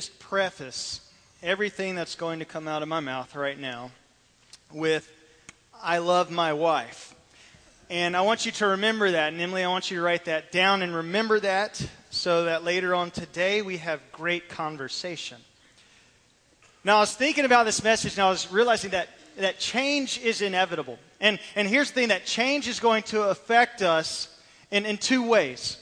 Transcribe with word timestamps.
just 0.00 0.18
preface 0.18 1.02
everything 1.42 1.94
that's 1.94 2.14
going 2.14 2.38
to 2.38 2.46
come 2.46 2.66
out 2.66 2.80
of 2.80 2.88
my 2.88 3.00
mouth 3.00 3.36
right 3.36 3.60
now 3.60 3.90
with 4.72 5.12
I 5.82 5.98
love 5.98 6.30
my 6.30 6.54
wife. 6.54 7.14
And 7.90 8.16
I 8.16 8.22
want 8.22 8.46
you 8.46 8.52
to 8.52 8.68
remember 8.68 9.10
that. 9.10 9.30
And 9.30 9.42
Emily, 9.42 9.62
I 9.62 9.68
want 9.68 9.90
you 9.90 9.98
to 9.98 10.02
write 10.02 10.24
that 10.24 10.52
down 10.52 10.80
and 10.80 10.96
remember 10.96 11.38
that 11.40 11.86
so 12.08 12.44
that 12.44 12.64
later 12.64 12.94
on 12.94 13.10
today 13.10 13.60
we 13.60 13.76
have 13.76 14.00
great 14.10 14.48
conversation. 14.48 15.36
Now, 16.82 16.96
I 16.96 17.00
was 17.00 17.14
thinking 17.14 17.44
about 17.44 17.66
this 17.66 17.84
message 17.84 18.14
and 18.14 18.22
I 18.22 18.30
was 18.30 18.50
realizing 18.50 18.92
that, 18.92 19.10
that 19.36 19.58
change 19.58 20.18
is 20.20 20.40
inevitable. 20.40 20.98
And, 21.20 21.38
and 21.54 21.68
here's 21.68 21.88
the 21.88 21.94
thing 21.96 22.08
that 22.08 22.24
change 22.24 22.68
is 22.68 22.80
going 22.80 23.02
to 23.02 23.24
affect 23.24 23.82
us 23.82 24.34
in, 24.70 24.86
in 24.86 24.96
two 24.96 25.28
ways. 25.28 25.76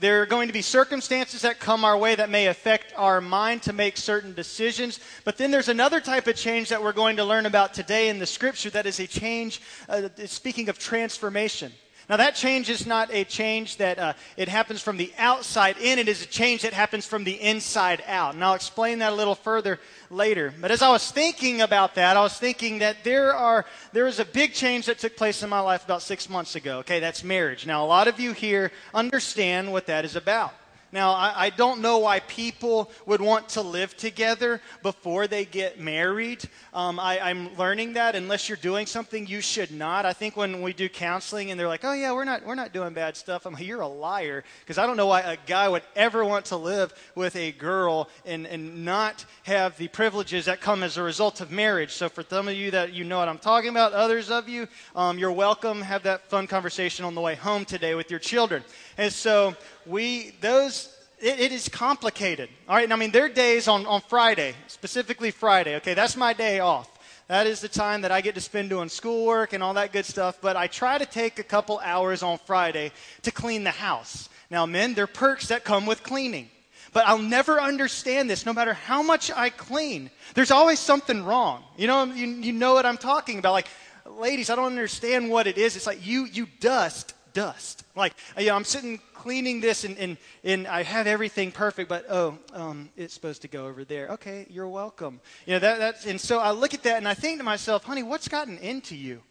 There 0.00 0.22
are 0.22 0.26
going 0.26 0.46
to 0.46 0.52
be 0.52 0.62
circumstances 0.62 1.42
that 1.42 1.58
come 1.58 1.84
our 1.84 1.98
way 1.98 2.14
that 2.14 2.30
may 2.30 2.46
affect 2.46 2.92
our 2.96 3.20
mind 3.20 3.62
to 3.62 3.72
make 3.72 3.96
certain 3.96 4.32
decisions. 4.32 5.00
But 5.24 5.36
then 5.36 5.50
there's 5.50 5.68
another 5.68 6.00
type 6.00 6.28
of 6.28 6.36
change 6.36 6.68
that 6.68 6.80
we're 6.80 6.92
going 6.92 7.16
to 7.16 7.24
learn 7.24 7.46
about 7.46 7.74
today 7.74 8.08
in 8.08 8.20
the 8.20 8.26
scripture 8.26 8.70
that 8.70 8.86
is 8.86 9.00
a 9.00 9.08
change, 9.08 9.60
uh, 9.88 10.08
speaking 10.26 10.68
of 10.68 10.78
transformation. 10.78 11.72
Now, 12.08 12.16
that 12.16 12.34
change 12.34 12.70
is 12.70 12.86
not 12.86 13.12
a 13.12 13.24
change 13.24 13.76
that 13.76 13.98
uh, 13.98 14.14
it 14.38 14.48
happens 14.48 14.80
from 14.80 14.96
the 14.96 15.12
outside 15.18 15.76
in, 15.76 15.98
it 15.98 16.08
is 16.08 16.22
a 16.22 16.26
change 16.26 16.62
that 16.62 16.72
happens 16.72 17.04
from 17.04 17.24
the 17.24 17.38
inside 17.38 18.02
out. 18.06 18.34
And 18.34 18.42
I'll 18.42 18.54
explain 18.54 19.00
that 19.00 19.12
a 19.12 19.16
little 19.16 19.34
further 19.34 19.78
later. 20.10 20.54
But 20.58 20.70
as 20.70 20.80
I 20.80 20.88
was 20.88 21.10
thinking 21.10 21.60
about 21.60 21.96
that, 21.96 22.16
I 22.16 22.20
was 22.20 22.38
thinking 22.38 22.78
that 22.78 23.04
there 23.04 23.34
are 23.34 23.66
there 23.92 24.06
is 24.06 24.20
a 24.20 24.24
big 24.24 24.54
change 24.54 24.86
that 24.86 24.98
took 24.98 25.16
place 25.16 25.42
in 25.42 25.50
my 25.50 25.60
life 25.60 25.84
about 25.84 26.00
six 26.00 26.30
months 26.30 26.54
ago. 26.54 26.78
Okay, 26.78 26.98
that's 26.98 27.22
marriage. 27.22 27.66
Now, 27.66 27.84
a 27.84 27.86
lot 27.86 28.08
of 28.08 28.18
you 28.18 28.32
here 28.32 28.72
understand 28.94 29.70
what 29.70 29.86
that 29.86 30.06
is 30.06 30.16
about. 30.16 30.54
Now, 30.90 31.12
I, 31.12 31.32
I, 31.36 31.50
don't 31.50 31.82
know 31.82 31.98
why 31.98 32.20
people 32.20 32.90
would 33.04 33.20
want 33.20 33.50
to 33.50 33.60
live 33.60 33.94
together 33.94 34.62
before 34.82 35.26
they 35.26 35.44
get 35.44 35.78
married. 35.78 36.48
Um, 36.72 36.98
I, 36.98 37.30
am 37.30 37.54
learning 37.56 37.92
that 37.94 38.14
unless 38.14 38.48
you're 38.48 38.56
doing 38.56 38.86
something 38.86 39.26
you 39.26 39.42
should 39.42 39.70
not. 39.70 40.06
I 40.06 40.14
think 40.14 40.34
when 40.34 40.62
we 40.62 40.72
do 40.72 40.88
counseling 40.88 41.50
and 41.50 41.60
they're 41.60 41.68
like, 41.68 41.84
"Oh 41.84 41.92
yeah, 41.92 42.12
we're 42.12 42.24
not 42.24 42.46
we're 42.46 42.54
not 42.54 42.72
doing 42.72 42.94
bad 42.94 43.18
stuff," 43.18 43.44
I'm 43.44 43.52
like, 43.52 43.66
"You're 43.66 43.82
a 43.82 43.88
liar," 43.88 44.44
because 44.60 44.78
I 44.78 44.86
don't 44.86 44.96
know 44.96 45.08
why 45.08 45.20
a 45.20 45.36
guy 45.46 45.68
would 45.68 45.82
ever 45.94 46.24
want 46.24 46.46
to 46.46 46.56
live 46.56 46.94
with 47.14 47.36
a 47.36 47.52
girl 47.52 48.08
and 48.24 48.46
and 48.46 48.86
not 48.86 49.26
have 49.42 49.76
the 49.76 49.88
privileges 49.88 50.46
that 50.46 50.62
come 50.62 50.82
as 50.82 50.96
a 50.96 51.02
result 51.02 51.42
of 51.42 51.50
marriage. 51.50 51.92
So 51.92 52.08
for 52.08 52.22
some 52.22 52.48
of 52.48 52.54
you 52.54 52.70
that 52.70 52.94
you 52.94 53.04
know 53.04 53.18
what 53.18 53.28
I'm 53.28 53.38
talking 53.38 53.68
about, 53.68 53.92
others 53.92 54.30
of 54.30 54.48
you, 54.48 54.66
um, 54.96 55.18
you're 55.18 55.32
welcome. 55.32 55.82
Have 55.82 56.04
that 56.04 56.30
fun 56.30 56.46
conversation 56.46 57.04
on 57.04 57.14
the 57.14 57.20
way 57.20 57.34
home 57.34 57.66
today 57.66 57.94
with 57.94 58.10
your 58.10 58.20
children. 58.20 58.64
And 58.96 59.12
so 59.12 59.54
we, 59.88 60.32
those, 60.40 60.94
it, 61.18 61.40
it 61.40 61.52
is 61.52 61.68
complicated. 61.68 62.48
All 62.68 62.76
right. 62.76 62.84
And 62.84 62.92
I 62.92 62.96
mean, 62.96 63.10
there 63.10 63.24
are 63.24 63.30
days 63.30 63.68
on, 63.68 63.86
on 63.86 64.00
Friday, 64.02 64.54
specifically 64.66 65.30
Friday. 65.30 65.76
Okay. 65.76 65.94
That's 65.94 66.16
my 66.16 66.32
day 66.32 66.60
off. 66.60 66.88
That 67.28 67.46
is 67.46 67.60
the 67.60 67.68
time 67.68 68.02
that 68.02 68.12
I 68.12 68.22
get 68.22 68.34
to 68.36 68.40
spend 68.40 68.70
doing 68.70 68.88
schoolwork 68.88 69.52
and 69.52 69.62
all 69.62 69.74
that 69.74 69.92
good 69.92 70.06
stuff. 70.06 70.38
But 70.40 70.56
I 70.56 70.66
try 70.66 70.96
to 70.96 71.04
take 71.04 71.38
a 71.38 71.42
couple 71.42 71.78
hours 71.82 72.22
on 72.22 72.38
Friday 72.38 72.92
to 73.22 73.30
clean 73.30 73.64
the 73.64 73.70
house. 73.70 74.28
Now, 74.50 74.64
men, 74.64 74.94
there 74.94 75.04
are 75.04 75.08
perks 75.08 75.48
that 75.48 75.64
come 75.64 75.84
with 75.84 76.02
cleaning. 76.02 76.48
But 76.92 77.06
I'll 77.06 77.18
never 77.18 77.60
understand 77.60 78.30
this 78.30 78.46
no 78.46 78.54
matter 78.54 78.72
how 78.72 79.02
much 79.02 79.30
I 79.30 79.50
clean. 79.50 80.10
There's 80.34 80.50
always 80.50 80.78
something 80.78 81.22
wrong. 81.22 81.62
You 81.76 81.86
know, 81.86 82.04
you, 82.04 82.26
you 82.26 82.52
know 82.52 82.72
what 82.72 82.86
I'm 82.86 82.96
talking 82.96 83.38
about. 83.38 83.52
Like, 83.52 83.68
ladies, 84.06 84.48
I 84.48 84.56
don't 84.56 84.64
understand 84.64 85.28
what 85.28 85.46
it 85.46 85.58
is. 85.58 85.76
It's 85.76 85.86
like 85.86 86.06
you, 86.06 86.24
you 86.24 86.46
dust 86.60 87.12
dust. 87.32 87.84
Like, 87.94 88.14
you 88.38 88.46
know, 88.46 88.56
I'm 88.56 88.64
sitting 88.64 89.00
cleaning 89.14 89.60
this 89.60 89.84
and, 89.84 89.96
and, 89.98 90.16
and 90.44 90.66
I 90.66 90.82
have 90.82 91.06
everything 91.06 91.52
perfect, 91.52 91.88
but 91.88 92.06
oh, 92.08 92.38
um, 92.52 92.88
it's 92.96 93.14
supposed 93.14 93.42
to 93.42 93.48
go 93.48 93.66
over 93.66 93.84
there. 93.84 94.08
Okay, 94.08 94.46
you're 94.48 94.68
welcome. 94.68 95.20
You 95.46 95.54
know, 95.54 95.58
that, 95.60 95.78
that's, 95.78 96.06
and 96.06 96.20
so 96.20 96.38
I 96.38 96.52
look 96.52 96.74
at 96.74 96.82
that 96.84 96.98
and 96.98 97.08
I 97.08 97.14
think 97.14 97.38
to 97.38 97.44
myself, 97.44 97.84
honey, 97.84 98.02
what's 98.02 98.28
gotten 98.28 98.58
into 98.58 98.94
you? 98.94 99.22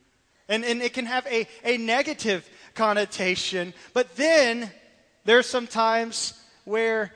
And, 0.50 0.64
and 0.64 0.82
it 0.82 0.94
can 0.94 1.06
have 1.06 1.26
a, 1.28 1.48
a 1.64 1.78
negative 1.78 2.50
connotation, 2.74 3.74
but 3.94 4.16
then 4.16 4.72
there's 5.26 5.46
some 5.46 5.68
times 5.68 6.40
where 6.64 7.12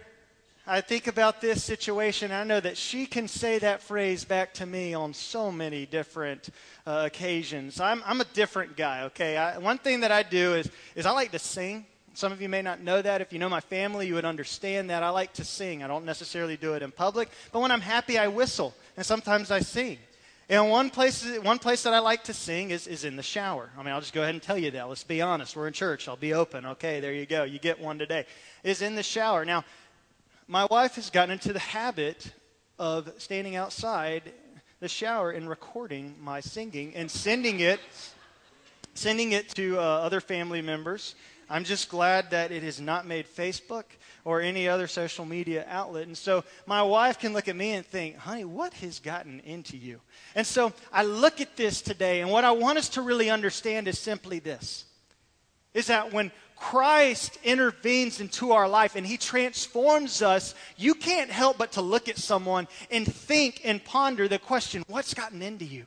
I 0.68 0.80
think 0.80 1.08
about 1.08 1.42
this 1.42 1.64
situation. 1.64 2.32
I 2.32 2.44
know 2.44 2.60
that 2.60 2.78
she 2.78 3.08
can 3.08 3.28
say 3.28 3.58
that 3.60 3.82
phrase 3.82 4.24
back 4.24 4.54
to 4.56 4.66
me 4.68 4.94
on 4.94 5.12
so 5.14 5.52
many 5.52 5.88
different 5.88 6.50
uh, 6.86 7.04
occasions. 7.08 7.80
I'm, 7.80 8.04
I'm 8.06 8.22
a 8.22 8.26
different 8.26 8.78
guy, 8.78 9.04
okay? 9.06 9.38
I, 9.38 9.58
one 9.58 9.80
thing 9.80 10.02
that 10.02 10.12
I 10.12 10.22
do 10.22 10.54
is, 10.54 10.70
is 10.96 11.08
I 11.08 11.12
like 11.12 11.32
to 11.32 11.40
sing. 11.40 11.86
Some 12.14 12.32
of 12.32 12.44
you 12.44 12.50
may 12.50 12.62
not 12.62 12.80
know 12.80 13.02
that. 13.02 13.22
If 13.22 13.34
you 13.34 13.40
know 13.40 13.50
my 13.50 13.60
family, 13.60 14.06
you 14.06 14.14
would 14.14 14.26
understand 14.26 14.92
that. 14.92 15.02
I 15.02 15.10
like 15.10 15.34
to 15.34 15.44
sing. 15.44 15.82
I 15.82 15.88
don't 15.88 16.06
necessarily 16.06 16.58
do 16.58 16.74
it 16.76 16.84
in 16.84 16.92
public, 16.92 17.32
but 17.52 17.62
when 17.62 17.72
I'm 17.72 17.82
happy, 17.82 18.20
I 18.20 18.28
whistle, 18.28 18.76
and 18.98 19.06
sometimes 19.06 19.50
I 19.50 19.62
sing. 19.62 19.98
And 20.48 20.70
one 20.70 20.90
place, 20.90 21.26
one 21.40 21.60
place 21.60 21.84
that 21.84 21.94
I 21.94 22.00
like 22.00 22.26
to 22.26 22.34
sing 22.34 22.72
is, 22.72 22.86
is 22.86 23.06
in 23.06 23.16
the 23.16 23.24
shower. 23.24 23.70
I 23.78 23.84
mean, 23.84 23.94
I'll 23.94 24.02
just 24.02 24.14
go 24.14 24.22
ahead 24.22 24.36
and 24.36 24.44
tell 24.44 24.58
you 24.58 24.70
that. 24.72 24.90
Let's 24.90 25.06
be 25.06 25.22
honest. 25.22 25.56
We're 25.56 25.68
in 25.68 25.74
church. 25.74 26.10
I'll 26.10 26.18
be 26.18 26.34
open. 26.34 26.66
Okay, 26.66 27.00
there 27.00 27.14
you 27.14 27.26
go. 27.26 27.44
You 27.44 27.58
get 27.58 27.80
one 27.80 27.98
today. 27.98 28.26
Is 28.62 28.82
in 28.82 28.96
the 28.96 29.02
shower. 29.02 29.46
Now, 29.46 29.64
my 30.52 30.66
wife 30.66 30.96
has 30.96 31.10
gotten 31.10 31.32
into 31.32 31.54
the 31.54 31.60
habit 31.60 32.30
of 32.78 33.10
standing 33.20 33.56
outside 33.56 34.34
the 34.82 34.88
shower 34.90 35.32
and 35.32 35.48
recording 35.48 36.14
my 36.20 36.42
singing 36.42 36.94
and 36.94 37.10
sending 37.10 37.62
it 37.62 37.80
sending 38.94 39.32
it 39.32 39.48
to 39.48 39.80
uh, 39.80 39.82
other 39.82 40.20
family 40.20 40.62
members. 40.62 41.16
I'm 41.50 41.64
just 41.64 41.88
glad 41.88 42.32
that 42.32 42.52
it 42.52 42.64
has 42.64 42.82
not 42.82 43.08
made 43.08 43.28
facebook 43.28 43.86
or 44.26 44.42
any 44.42 44.68
other 44.68 44.88
social 44.88 45.24
media 45.24 45.66
outlet. 45.70 46.08
And 46.08 46.18
so 46.18 46.44
my 46.66 46.84
wife 46.84 47.18
can 47.18 47.32
look 47.32 47.48
at 47.48 47.56
me 47.56 47.72
and 47.72 47.86
think 47.86 48.18
honey 48.18 48.44
what 48.44 48.74
has 48.74 49.00
gotten 49.00 49.40
into 49.46 49.78
you? 49.78 50.02
And 50.36 50.46
so 50.46 50.74
i 50.92 51.04
look 51.04 51.40
at 51.40 51.56
this 51.56 51.82
today 51.82 52.20
and 52.20 52.30
what 52.30 52.44
i 52.44 52.52
want 52.52 52.78
us 52.78 52.90
to 52.90 53.02
really 53.02 53.30
understand 53.30 53.88
is 53.88 53.98
simply 53.98 54.40
this 54.40 54.84
is 55.74 55.88
that 55.88 56.14
when 56.14 56.32
Christ 56.56 57.40
intervenes 57.44 58.22
into 58.22 58.52
our 58.52 58.70
life 58.70 58.96
and 58.96 59.06
he 59.06 59.18
transforms 59.18 60.22
us, 60.22 60.54
you 60.78 60.94
can't 60.94 61.32
help 61.32 61.58
but 61.58 61.72
to 61.74 61.82
look 61.82 62.08
at 62.08 62.18
someone 62.18 62.68
and 62.92 63.12
think 63.12 63.62
and 63.64 63.84
ponder 63.84 64.28
the 64.28 64.38
question 64.38 64.84
what's 64.88 65.14
gotten 65.14 65.42
into 65.42 65.66
you? 65.66 65.86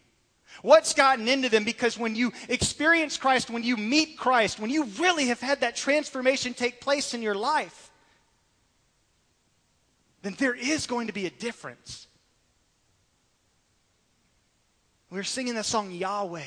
What's 0.62 0.94
gotten 0.94 1.28
into 1.28 1.48
them? 1.48 1.64
Because 1.64 1.98
when 1.98 2.16
you 2.16 2.32
experience 2.48 3.16
Christ, 3.16 3.50
when 3.50 3.62
you 3.62 3.76
meet 3.76 4.16
Christ, 4.16 4.58
when 4.58 4.70
you 4.70 4.84
really 4.98 5.26
have 5.26 5.40
had 5.40 5.60
that 5.60 5.76
transformation 5.76 6.54
take 6.54 6.80
place 6.80 7.14
in 7.14 7.22
your 7.22 7.34
life, 7.34 7.90
then 10.22 10.34
there 10.38 10.54
is 10.54 10.86
going 10.86 11.08
to 11.08 11.12
be 11.12 11.26
a 11.26 11.30
difference. 11.30 12.06
We 15.10 15.18
were 15.18 15.24
singing 15.24 15.54
that 15.54 15.66
song 15.66 15.92
Yahweh 15.92 16.42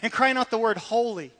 and 0.00 0.12
crying 0.12 0.36
out 0.36 0.50
the 0.50 0.58
word 0.58 0.78
holy. 0.78 1.32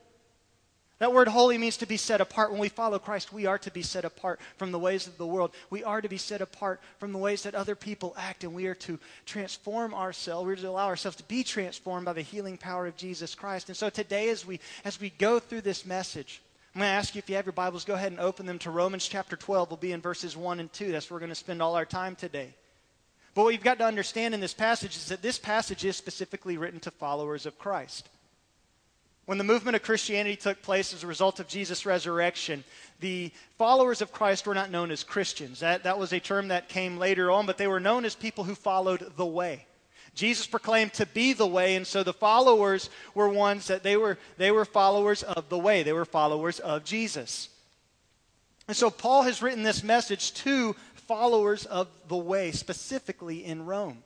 That 1.00 1.15
word 1.15 1.28
holy 1.28 1.56
means 1.56 1.78
to 1.78 1.87
be 1.87 1.97
set 1.97 2.21
apart. 2.21 2.50
When 2.50 2.61
we 2.61 2.69
follow 2.69 2.99
Christ, 2.99 3.33
we 3.33 3.47
are 3.47 3.59
to 3.59 3.71
be 3.71 3.81
set 3.81 4.05
apart 4.05 4.38
from 4.59 4.71
the 4.71 4.78
ways 4.78 5.06
of 5.06 5.16
the 5.16 5.27
world. 5.27 5.53
We 5.71 5.83
are 5.83 6.03
to 6.03 6.11
be 6.11 6.19
set 6.19 6.43
apart 6.43 6.78
from 6.99 7.12
the 7.12 7.19
ways 7.19 7.43
that 7.44 7.55
other 7.55 7.75
people 7.75 8.15
act, 8.19 8.44
and 8.44 8.55
we 8.55 8.66
are 8.66 8.75
to 8.75 8.99
transform 9.25 9.94
ourselves. 9.94 10.47
We're 10.47 10.56
to 10.56 10.69
allow 10.69 10.89
ourselves 10.89 11.16
to 11.16 11.22
be 11.22 11.43
transformed 11.43 12.05
by 12.05 12.12
the 12.12 12.21
healing 12.21 12.59
power 12.59 12.87
of 12.87 12.99
Jesus 12.99 13.34
Christ. 13.34 13.69
And 13.69 13.77
so 13.77 13.89
today, 13.89 14.28
as 14.28 14.47
we, 14.47 14.60
as 14.84 15.00
we 15.00 15.09
go 15.09 15.39
through 15.39 15.62
this 15.62 15.87
message, 15.87 16.43
I'm 16.75 16.81
going 16.81 16.91
to 16.91 16.94
ask 16.94 17.15
you 17.15 17.21
if 17.21 17.31
you 17.31 17.37
have 17.37 17.47
your 17.47 17.55
Bibles, 17.55 17.87
go 17.87 17.94
ahead 17.94 18.12
and 18.12 18.21
open 18.21 18.44
them 18.44 18.59
to 18.59 18.71
Romans 18.71 19.09
chapter 19.09 19.37
12. 19.37 19.71
We'll 19.71 19.78
be 19.78 19.93
in 19.93 20.03
verses 20.03 20.37
1 20.37 20.60
and 20.60 20.71
2. 20.71 20.93
That's 20.93 21.09
where 21.09 21.16
we're 21.16 21.21
going 21.21 21.31
to 21.31 21.34
spend 21.34 21.62
all 21.62 21.77
our 21.77 21.87
time 21.87 22.15
today. 22.15 22.55
But 23.34 23.44
what 23.44 23.55
you've 23.55 23.65
got 23.65 23.78
to 23.78 23.87
understand 23.87 24.34
in 24.34 24.41
this 24.41 24.53
passage 24.53 24.97
is 24.97 25.09
that 25.09 25.22
this 25.22 25.39
passage 25.39 25.83
is 25.83 25.97
specifically 25.97 26.59
written 26.59 26.80
to 26.80 26.91
followers 26.91 27.47
of 27.47 27.59
Christ. 27.59 28.10
When 29.27 29.39
the 29.39 29.45
movement 29.45 29.77
of 29.77 29.83
Christianity 29.83 30.37
took 30.37 30.61
place 30.63 30.93
as 30.93 31.05
a 31.05 31.07
result 31.07 31.39
of 31.39 31.47
Jesus' 31.47 31.87
resurrection, 31.87 32.65
the 33.01 33.31
followers 33.59 34.03
of 34.03 34.13
Christ 34.13 34.47
were 34.47 34.55
not 34.55 34.71
known 34.71 34.91
as 34.91 35.05
Christians. 35.05 35.61
That, 35.61 35.84
that 35.84 35.99
was 35.99 36.13
a 36.13 36.21
term 36.21 36.49
that 36.49 36.69
came 36.69 36.99
later 36.99 37.31
on, 37.31 37.47
but 37.47 37.57
they 37.57 37.69
were 37.69 37.81
known 37.81 38.05
as 38.05 38.15
people 38.15 38.45
who 38.45 38.55
followed 38.55 39.13
the 39.17 39.27
way. 39.27 39.67
Jesus 40.15 40.47
proclaimed 40.47 40.93
to 40.95 41.07
be 41.07 41.33
the 41.33 41.47
way, 41.47 41.77
and 41.77 41.87
so 41.87 42.03
the 42.03 42.13
followers 42.13 42.91
were 43.15 43.28
ones 43.28 43.69
that 43.69 43.83
they 43.83 43.97
were, 43.97 44.19
they 44.37 44.51
were 44.51 44.65
followers 44.65 45.23
of 45.23 45.49
the 45.49 45.59
way. 45.59 45.83
They 45.83 45.93
were 45.93 46.05
followers 46.05 46.59
of 46.59 46.84
Jesus. 46.84 47.49
And 48.66 48.77
so 48.77 48.91
Paul 48.91 49.23
has 49.23 49.43
written 49.43 49.63
this 49.63 49.84
message 49.84 50.34
to 50.34 50.75
followers 50.95 51.66
of 51.66 51.89
the 52.09 52.16
way, 52.16 52.51
specifically 52.53 53.45
in 53.45 53.66
Rome. 53.66 54.03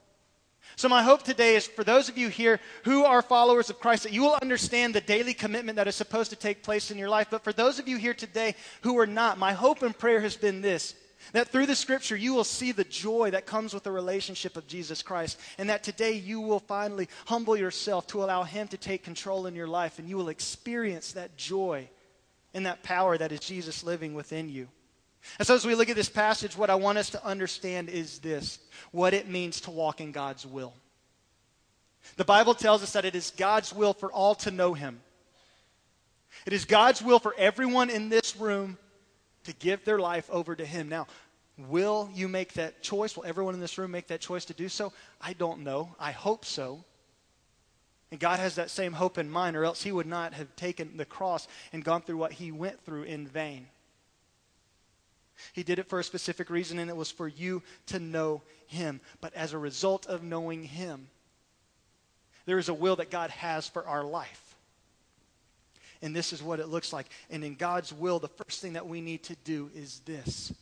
So, 0.77 0.89
my 0.89 1.03
hope 1.03 1.23
today 1.23 1.55
is 1.55 1.67
for 1.67 1.83
those 1.83 2.09
of 2.09 2.17
you 2.17 2.27
here 2.27 2.59
who 2.83 3.05
are 3.05 3.21
followers 3.21 3.69
of 3.69 3.79
Christ, 3.79 4.03
that 4.03 4.11
you 4.11 4.23
will 4.23 4.37
understand 4.41 4.93
the 4.93 5.01
daily 5.01 5.33
commitment 5.33 5.77
that 5.77 5.87
is 5.87 5.95
supposed 5.95 6.31
to 6.31 6.35
take 6.35 6.63
place 6.63 6.91
in 6.91 6.97
your 6.97 7.09
life. 7.09 7.27
But 7.31 7.43
for 7.43 7.53
those 7.53 7.79
of 7.79 7.87
you 7.87 7.97
here 7.97 8.13
today 8.13 8.55
who 8.81 8.97
are 8.99 9.07
not, 9.07 9.37
my 9.37 9.53
hope 9.53 9.83
and 9.83 9.97
prayer 9.97 10.21
has 10.21 10.35
been 10.35 10.61
this 10.61 10.95
that 11.31 11.49
through 11.49 11.65
the 11.65 11.75
scripture 11.75 12.15
you 12.15 12.33
will 12.33 12.43
see 12.43 12.71
the 12.71 12.83
joy 12.83 13.31
that 13.31 13.45
comes 13.45 13.73
with 13.73 13.83
the 13.83 13.91
relationship 13.91 14.57
of 14.57 14.67
Jesus 14.67 15.01
Christ, 15.01 15.39
and 15.57 15.69
that 15.69 15.83
today 15.83 16.13
you 16.13 16.41
will 16.41 16.59
finally 16.59 17.09
humble 17.25 17.57
yourself 17.57 18.07
to 18.07 18.23
allow 18.23 18.43
Him 18.43 18.67
to 18.69 18.77
take 18.77 19.03
control 19.03 19.47
in 19.47 19.55
your 19.55 19.67
life, 19.67 19.99
and 19.99 20.09
you 20.09 20.17
will 20.17 20.29
experience 20.29 21.13
that 21.13 21.37
joy 21.37 21.89
and 22.53 22.65
that 22.65 22.83
power 22.83 23.17
that 23.17 23.31
is 23.31 23.39
Jesus 23.39 23.83
living 23.83 24.13
within 24.13 24.49
you. 24.49 24.67
And 25.39 25.47
so, 25.47 25.55
as 25.55 25.65
we 25.65 25.75
look 25.75 25.89
at 25.89 25.95
this 25.95 26.09
passage, 26.09 26.57
what 26.57 26.69
I 26.69 26.75
want 26.75 26.97
us 26.97 27.09
to 27.11 27.25
understand 27.25 27.89
is 27.89 28.19
this 28.19 28.59
what 28.91 29.13
it 29.13 29.27
means 29.27 29.61
to 29.61 29.71
walk 29.71 30.01
in 30.01 30.11
God's 30.11 30.45
will. 30.45 30.73
The 32.17 32.25
Bible 32.25 32.53
tells 32.53 32.83
us 32.83 32.93
that 32.93 33.05
it 33.05 33.15
is 33.15 33.31
God's 33.35 33.73
will 33.73 33.93
for 33.93 34.11
all 34.11 34.35
to 34.35 34.51
know 34.51 34.73
Him. 34.73 35.01
It 36.45 36.53
is 36.53 36.65
God's 36.65 37.01
will 37.01 37.19
for 37.19 37.33
everyone 37.37 37.89
in 37.89 38.09
this 38.09 38.35
room 38.35 38.77
to 39.45 39.53
give 39.53 39.83
their 39.85 39.99
life 39.99 40.29
over 40.29 40.55
to 40.55 40.65
Him. 40.65 40.89
Now, 40.89 41.07
will 41.57 42.09
you 42.13 42.27
make 42.27 42.53
that 42.53 42.81
choice? 42.81 43.15
Will 43.15 43.25
everyone 43.25 43.53
in 43.53 43.59
this 43.59 43.77
room 43.77 43.91
make 43.91 44.07
that 44.07 44.21
choice 44.21 44.45
to 44.45 44.53
do 44.53 44.69
so? 44.69 44.93
I 45.19 45.33
don't 45.33 45.63
know. 45.63 45.95
I 45.99 46.11
hope 46.11 46.45
so. 46.45 46.83
And 48.11 48.19
God 48.19 48.39
has 48.39 48.55
that 48.55 48.69
same 48.69 48.93
hope 48.93 49.17
in 49.17 49.29
mind, 49.29 49.57
or 49.57 49.65
else 49.65 49.81
He 49.81 49.91
would 49.91 50.05
not 50.05 50.33
have 50.33 50.55
taken 50.55 50.97
the 50.97 51.05
cross 51.05 51.47
and 51.73 51.83
gone 51.83 52.01
through 52.01 52.17
what 52.17 52.33
He 52.33 52.51
went 52.51 52.83
through 52.85 53.03
in 53.03 53.27
vain. 53.27 53.67
He 55.53 55.63
did 55.63 55.79
it 55.79 55.89
for 55.89 55.99
a 55.99 56.03
specific 56.03 56.49
reason, 56.49 56.79
and 56.79 56.89
it 56.89 56.95
was 56.95 57.11
for 57.11 57.27
you 57.27 57.63
to 57.87 57.99
know 57.99 58.41
Him. 58.67 59.01
But 59.21 59.33
as 59.33 59.53
a 59.53 59.57
result 59.57 60.05
of 60.05 60.23
knowing 60.23 60.63
Him, 60.63 61.07
there 62.45 62.57
is 62.57 62.69
a 62.69 62.73
will 62.73 62.97
that 62.97 63.11
God 63.11 63.31
has 63.31 63.67
for 63.67 63.87
our 63.87 64.03
life. 64.03 64.55
And 66.01 66.15
this 66.15 66.33
is 66.33 66.43
what 66.43 66.59
it 66.59 66.67
looks 66.67 66.93
like. 66.93 67.07
And 67.29 67.43
in 67.43 67.55
God's 67.55 67.91
will, 67.91 68.19
the 68.19 68.27
first 68.27 68.61
thing 68.61 68.73
that 68.73 68.87
we 68.87 69.01
need 69.01 69.23
to 69.23 69.35
do 69.43 69.71
is 69.75 70.01
this 70.05 70.53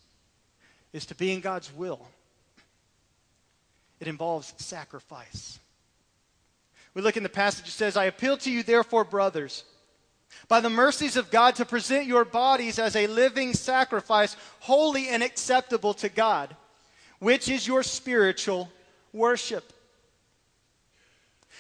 is 0.94 1.08
to 1.08 1.16
be 1.16 1.32
in 1.32 1.42
God's 1.42 1.74
will. 1.74 2.06
It 4.00 4.08
involves 4.08 4.54
sacrifice. 4.58 5.60
We 6.94 7.02
look 7.02 7.18
in 7.18 7.24
the 7.24 7.30
passage, 7.30 7.68
it 7.68 7.72
says, 7.72 7.98
I 7.98 8.06
appeal 8.06 8.38
to 8.38 8.52
you, 8.52 8.62
therefore, 8.62 9.04
brothers 9.04 9.64
by 10.48 10.60
the 10.60 10.70
mercies 10.70 11.18
of 11.18 11.32
God 11.32 11.56
to 11.56 11.66
present 11.66 12.06
your 12.06 12.26
bodies 12.26 12.80
as 12.80 12.96
a 12.96 13.08
living 13.08 13.54
sacrifice, 13.54 14.36
holy 14.60 15.10
and 15.10 15.24
acceptable 15.24 15.94
to 15.96 16.10
God, 16.10 16.56
which 17.20 17.50
is 17.50 17.68
your 17.68 17.84
spiritual 17.84 18.70
worship. 19.12 19.74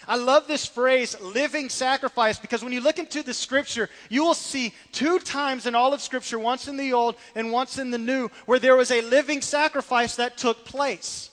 I 0.08 0.18
love 0.18 0.48
this 0.48 0.66
phrase, 0.66 1.20
living 1.22 1.70
sacrifice, 1.70 2.38
because 2.38 2.64
when 2.64 2.74
you 2.74 2.82
look 2.82 3.00
into 3.00 3.24
the 3.24 3.34
scripture, 3.34 3.90
you 4.10 4.24
will 4.24 4.34
see 4.34 4.74
two 4.92 5.20
times 5.20 5.66
in 5.66 5.76
all 5.76 5.94
of 5.94 6.02
scripture, 6.02 6.38
once 6.38 6.68
in 6.68 6.76
the 6.76 6.92
old 6.94 7.16
and 7.36 7.52
once 7.52 7.78
in 7.78 7.90
the 7.90 7.98
new, 7.98 8.30
where 8.46 8.60
there 8.60 8.76
was 8.76 8.92
a 8.92 9.02
living 9.02 9.42
sacrifice 9.42 10.18
that 10.18 10.38
took 10.38 10.66
place. 10.66 11.30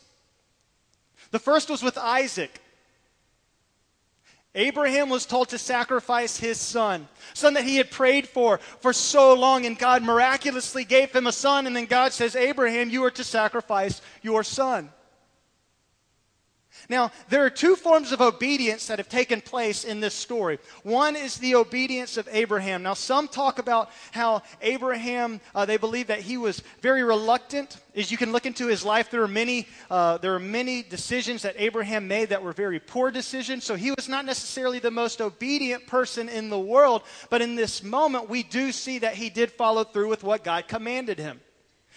The 1.32 1.38
first 1.38 1.68
was 1.68 1.82
with 1.82 1.98
Isaac. 1.98 2.60
Abraham 4.54 5.08
was 5.08 5.26
told 5.26 5.50
to 5.50 5.58
sacrifice 5.58 6.36
his 6.36 6.58
son, 6.58 7.06
son 7.34 7.54
that 7.54 7.64
he 7.64 7.76
had 7.76 7.90
prayed 7.90 8.28
for 8.28 8.58
for 8.58 8.92
so 8.92 9.34
long, 9.34 9.64
and 9.64 9.78
God 9.78 10.02
miraculously 10.02 10.84
gave 10.84 11.12
him 11.12 11.28
a 11.28 11.32
son. 11.32 11.66
And 11.68 11.76
then 11.76 11.86
God 11.86 12.12
says, 12.12 12.34
Abraham, 12.34 12.90
you 12.90 13.04
are 13.04 13.12
to 13.12 13.22
sacrifice 13.22 14.02
your 14.22 14.42
son. 14.42 14.90
Now, 16.90 17.12
there 17.28 17.46
are 17.46 17.50
two 17.50 17.76
forms 17.76 18.10
of 18.10 18.20
obedience 18.20 18.88
that 18.88 18.98
have 18.98 19.08
taken 19.08 19.40
place 19.40 19.84
in 19.84 20.00
this 20.00 20.12
story. 20.12 20.58
One 20.82 21.14
is 21.14 21.38
the 21.38 21.54
obedience 21.54 22.16
of 22.16 22.28
Abraham. 22.32 22.82
Now, 22.82 22.94
some 22.94 23.28
talk 23.28 23.60
about 23.60 23.90
how 24.10 24.42
Abraham, 24.60 25.40
uh, 25.54 25.64
they 25.66 25.76
believe 25.76 26.08
that 26.08 26.18
he 26.18 26.36
was 26.36 26.64
very 26.82 27.04
reluctant. 27.04 27.76
As 27.94 28.10
you 28.10 28.18
can 28.18 28.32
look 28.32 28.44
into 28.44 28.66
his 28.66 28.84
life, 28.84 29.08
there 29.08 29.22
are 29.22 29.28
many, 29.28 29.68
uh, 29.88 30.18
there 30.18 30.34
are 30.34 30.40
many 30.40 30.82
decisions 30.82 31.42
that 31.42 31.54
Abraham 31.58 32.08
made 32.08 32.30
that 32.30 32.42
were 32.42 32.52
very 32.52 32.80
poor 32.80 33.12
decisions. 33.12 33.62
So 33.62 33.76
he 33.76 33.92
was 33.92 34.08
not 34.08 34.24
necessarily 34.24 34.80
the 34.80 34.90
most 34.90 35.20
obedient 35.20 35.86
person 35.86 36.28
in 36.28 36.50
the 36.50 36.58
world. 36.58 37.02
But 37.30 37.40
in 37.40 37.54
this 37.54 37.84
moment, 37.84 38.28
we 38.28 38.42
do 38.42 38.72
see 38.72 38.98
that 38.98 39.14
he 39.14 39.30
did 39.30 39.52
follow 39.52 39.84
through 39.84 40.08
with 40.08 40.24
what 40.24 40.42
God 40.42 40.66
commanded 40.66 41.20
him. 41.20 41.40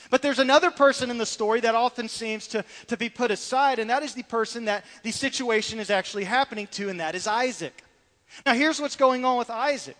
But 0.09 0.21
there's 0.21 0.39
another 0.39 0.71
person 0.71 1.09
in 1.09 1.17
the 1.17 1.25
story 1.25 1.61
that 1.61 1.75
often 1.75 2.09
seems 2.09 2.47
to, 2.49 2.65
to 2.87 2.97
be 2.97 3.09
put 3.09 3.31
aside, 3.31 3.79
and 3.79 3.89
that 3.89 4.03
is 4.03 4.13
the 4.13 4.23
person 4.23 4.65
that 4.65 4.85
the 5.03 5.11
situation 5.11 5.79
is 5.79 5.89
actually 5.89 6.25
happening 6.25 6.67
to, 6.71 6.89
and 6.89 6.99
that 6.99 7.15
is 7.15 7.27
Isaac. 7.27 7.83
Now, 8.45 8.53
here's 8.53 8.81
what's 8.81 8.95
going 8.95 9.25
on 9.25 9.37
with 9.37 9.49
Isaac 9.49 9.97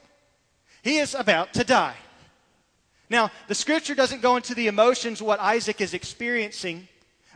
he 0.82 0.98
is 0.98 1.16
about 1.16 1.54
to 1.54 1.64
die. 1.64 1.96
Now, 3.10 3.32
the 3.48 3.56
scripture 3.56 3.96
doesn't 3.96 4.22
go 4.22 4.36
into 4.36 4.54
the 4.54 4.68
emotions 4.68 5.22
what 5.22 5.40
Isaac 5.40 5.80
is 5.80 5.94
experiencing, 5.94 6.88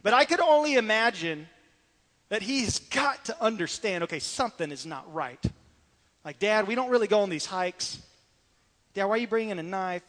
but 0.03 0.13
I 0.13 0.25
could 0.25 0.41
only 0.41 0.75
imagine 0.75 1.47
that 2.29 2.41
he's 2.41 2.79
got 2.79 3.25
to 3.25 3.41
understand 3.41 4.03
okay, 4.03 4.19
something 4.19 4.71
is 4.71 4.85
not 4.85 5.13
right. 5.13 5.43
Like, 6.25 6.39
Dad, 6.39 6.67
we 6.67 6.75
don't 6.75 6.89
really 6.89 7.07
go 7.07 7.21
on 7.21 7.29
these 7.29 7.45
hikes. 7.45 8.01
Dad, 8.93 9.05
why 9.05 9.15
are 9.15 9.17
you 9.17 9.27
bringing 9.27 9.57
a 9.57 9.63
knife? 9.63 10.03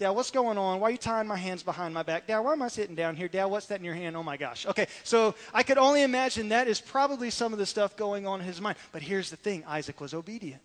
Dad, 0.00 0.12
what's 0.12 0.30
going 0.30 0.56
on? 0.56 0.80
Why 0.80 0.88
are 0.88 0.92
you 0.92 0.96
tying 0.96 1.28
my 1.28 1.36
hands 1.36 1.62
behind 1.62 1.92
my 1.92 2.02
back? 2.02 2.26
Dad, 2.26 2.38
why 2.38 2.54
am 2.54 2.62
I 2.62 2.68
sitting 2.68 2.94
down 2.94 3.16
here? 3.16 3.28
Dad, 3.28 3.44
what's 3.44 3.66
that 3.66 3.80
in 3.80 3.84
your 3.84 3.92
hand? 3.92 4.16
Oh 4.16 4.22
my 4.22 4.38
gosh. 4.38 4.64
Okay, 4.64 4.86
so 5.04 5.34
I 5.52 5.62
could 5.62 5.76
only 5.76 6.02
imagine 6.02 6.48
that 6.48 6.68
is 6.68 6.80
probably 6.80 7.28
some 7.28 7.52
of 7.52 7.58
the 7.58 7.66
stuff 7.66 7.98
going 7.98 8.26
on 8.26 8.40
in 8.40 8.46
his 8.46 8.62
mind. 8.62 8.78
But 8.92 9.02
here's 9.02 9.28
the 9.28 9.36
thing 9.36 9.62
Isaac 9.68 10.00
was 10.00 10.14
obedient. 10.14 10.62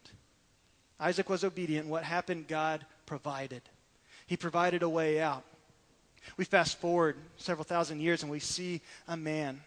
Isaac 1.01 1.29
was 1.29 1.43
obedient. 1.43 1.85
What 1.85 2.05
happened? 2.05 2.47
God 2.47 2.85
provided. 3.05 3.61
He 4.25 4.37
provided 4.37 4.83
a 4.83 4.89
way 4.89 5.19
out. 5.19 5.43
We 6.37 6.45
fast 6.45 6.79
forward 6.79 7.17
several 7.35 7.65
thousand 7.65 7.99
years 7.99 8.23
and 8.23 8.31
we 8.31 8.39
see 8.39 8.79
a 9.05 9.17
man. 9.17 9.59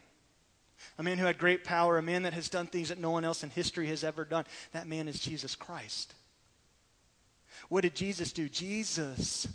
A 0.99 1.03
man 1.03 1.19
who 1.19 1.27
had 1.27 1.37
great 1.37 1.63
power, 1.63 1.99
a 1.99 2.03
man 2.03 2.23
that 2.23 2.33
has 2.33 2.49
done 2.49 2.69
things 2.69 2.89
that 2.89 2.99
no 2.99 3.11
one 3.11 3.27
else 3.27 3.45
in 3.45 3.51
history 3.51 3.89
has 3.89 4.03
ever 4.03 4.25
done. 4.25 4.47
That 4.73 4.87
man 4.87 5.09
is 5.09 5.21
Jesus 5.21 5.55
Christ. 5.55 6.15
What 7.69 7.83
did 7.83 7.95
Jesus 7.95 8.33
do? 8.33 8.49
Jesus 8.49 9.47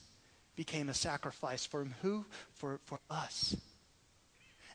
became 0.55 0.89
a 0.89 0.93
sacrifice 0.93 1.65
for 1.65 1.85
who? 2.01 2.25
For, 2.53 2.79
for 2.85 2.99
us. 3.09 3.55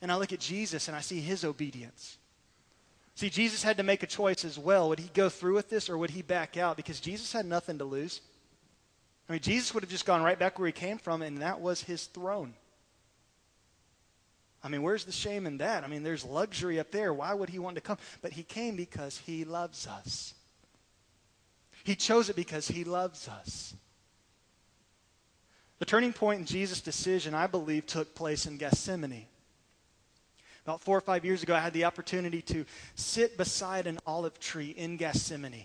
And 0.01 0.11
I 0.11 0.17
look 0.17 0.33
at 0.33 0.41
Jesus 0.41 0.89
and 0.89 0.97
I 0.97 1.01
see 1.01 1.21
his 1.21 1.45
obedience. 1.45 2.19
See, 3.15 3.31
Jesus 3.31 3.65
had 3.65 3.79
to 3.79 3.83
make 3.83 4.05
a 4.05 4.07
choice 4.07 4.45
as 4.45 4.59
well. 4.59 4.89
Would 4.89 5.01
he 5.01 5.11
go 5.13 5.29
through 5.29 5.55
with 5.55 5.69
this 5.69 5.91
or 5.91 5.99
would 5.99 6.11
he 6.11 6.23
back 6.23 6.57
out? 6.57 6.77
Because 6.77 7.01
Jesus 7.01 7.33
had 7.33 7.47
nothing 7.47 7.79
to 7.79 7.85
lose. 7.85 8.21
I 9.29 9.33
mean, 9.33 9.43
Jesus 9.43 9.75
would 9.75 9.83
have 9.83 9.91
just 9.91 10.07
gone 10.07 10.23
right 10.23 10.39
back 10.39 10.59
where 10.59 10.67
he 10.67 10.73
came 10.73 10.99
from, 10.99 11.21
and 11.21 11.43
that 11.43 11.61
was 11.61 11.83
his 11.83 12.07
throne. 12.07 12.55
I 14.63 14.69
mean, 14.69 14.83
where's 14.83 15.05
the 15.05 15.13
shame 15.13 15.47
in 15.47 15.59
that? 15.59 15.85
I 15.85 15.87
mean, 15.87 16.03
there's 16.03 16.25
luxury 16.25 16.81
up 16.81 16.91
there. 16.91 17.13
Why 17.13 17.35
would 17.35 17.51
he 17.51 17.59
want 17.59 17.75
to 17.75 17.81
come? 17.81 17.99
But 18.23 18.33
he 18.33 18.43
came 18.43 18.75
because 18.75 19.19
he 19.19 19.45
loves 19.45 19.87
us. 19.87 20.35
He 21.89 21.97
chose 21.97 22.29
it 22.29 22.37
because 22.37 22.69
he 22.69 22.85
loves 22.85 23.29
us. 23.29 23.73
The 25.79 25.87
turning 25.87 26.13
point 26.13 26.41
in 26.41 26.45
Jesus' 26.45 26.83
decision, 26.83 27.33
I 27.33 27.47
believe, 27.47 27.87
took 27.87 28.15
place 28.15 28.45
in 28.45 28.59
Gethsemane. 28.59 29.25
About 30.67 30.83
four 30.83 30.99
or 30.99 31.01
five 31.01 31.25
years 31.25 31.43
ago, 31.43 31.55
I 31.55 31.61
had 31.61 31.73
the 31.73 31.87
opportunity 31.87 32.43
to 32.43 32.67
sit 32.95 33.39
beside 33.39 33.87
an 33.87 34.01
olive 34.07 34.39
tree 34.39 34.75
in 34.77 34.99
Gethsemane. 34.99 35.65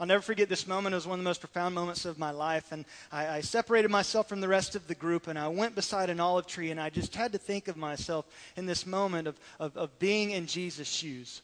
I'll 0.00 0.06
never 0.06 0.22
forget 0.22 0.48
this 0.48 0.66
moment. 0.66 0.94
It 0.94 0.96
was 0.96 1.06
one 1.06 1.18
of 1.18 1.22
the 1.22 1.28
most 1.28 1.42
profound 1.42 1.74
moments 1.74 2.06
of 2.06 2.18
my 2.18 2.30
life. 2.30 2.72
And 2.72 2.86
I, 3.12 3.28
I, 3.28 3.40
separated 3.42 3.90
myself 3.90 4.30
from 4.30 4.40
the 4.40 4.48
rest 4.48 4.74
of 4.74 4.88
the 4.88 4.94
group 4.94 5.26
and 5.26 5.38
I 5.38 5.48
went 5.48 5.74
beside 5.74 6.08
an 6.08 6.18
olive 6.18 6.46
tree 6.46 6.70
and 6.70 6.80
I 6.80 6.88
just 6.88 7.14
had 7.14 7.32
to 7.32 7.38
think 7.38 7.68
of 7.68 7.76
myself 7.76 8.24
in 8.56 8.64
this 8.64 8.86
moment 8.86 9.28
of, 9.28 9.38
of, 9.60 9.76
of 9.76 9.98
being 9.98 10.30
in 10.30 10.46
Jesus' 10.46 10.88
shoes. 10.88 11.42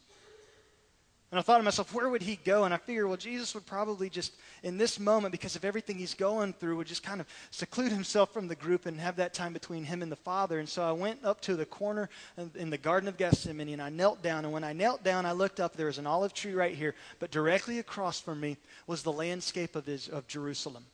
And 1.33 1.39
I 1.39 1.41
thought 1.41 1.57
to 1.57 1.63
myself, 1.63 1.95
where 1.95 2.09
would 2.09 2.21
he 2.21 2.35
go? 2.35 2.63
And 2.63 2.71
I 2.71 2.77
figured, 2.77 3.07
well, 3.07 3.17
Jesus 3.17 3.55
would 3.55 3.65
probably 3.65 4.07
just, 4.07 4.33
in 4.61 4.77
this 4.77 4.99
moment, 4.99 5.31
because 5.31 5.55
of 5.55 5.65
everything 5.65 5.97
he's 5.97 6.13
going 6.13 6.53
through, 6.53 6.77
would 6.77 6.85
just 6.85 7.01
kind 7.01 7.19
of 7.19 7.25
seclude 7.49 7.91
himself 7.91 8.31
from 8.31 8.47
the 8.47 8.55
group 8.55 8.85
and 8.85 8.99
have 8.99 9.15
that 9.15 9.33
time 9.33 9.51
between 9.51 9.83
him 9.83 10.03
and 10.03 10.11
the 10.11 10.15
Father. 10.15 10.59
And 10.59 10.69
so 10.69 10.83
I 10.83 10.91
went 10.91 11.25
up 11.25 11.41
to 11.41 11.55
the 11.55 11.65
corner 11.65 12.07
in 12.53 12.69
the 12.69 12.77
Garden 12.77 13.09
of 13.09 13.17
Gethsemane 13.17 13.69
and 13.69 13.81
I 13.81 13.89
knelt 13.89 14.21
down. 14.21 14.45
And 14.45 14.53
when 14.53 14.63
I 14.63 14.73
knelt 14.73 15.03
down, 15.03 15.25
I 15.25 15.31
looked 15.31 15.59
up. 15.59 15.75
There 15.75 15.87
was 15.87 15.97
an 15.97 16.05
olive 16.05 16.35
tree 16.35 16.53
right 16.53 16.75
here, 16.75 16.93
but 17.17 17.31
directly 17.31 17.79
across 17.79 18.21
from 18.21 18.39
me 18.39 18.57
was 18.85 19.01
the 19.01 19.11
landscape 19.11 19.75
of, 19.75 19.87
his, 19.87 20.09
of 20.09 20.27
Jerusalem. 20.27 20.85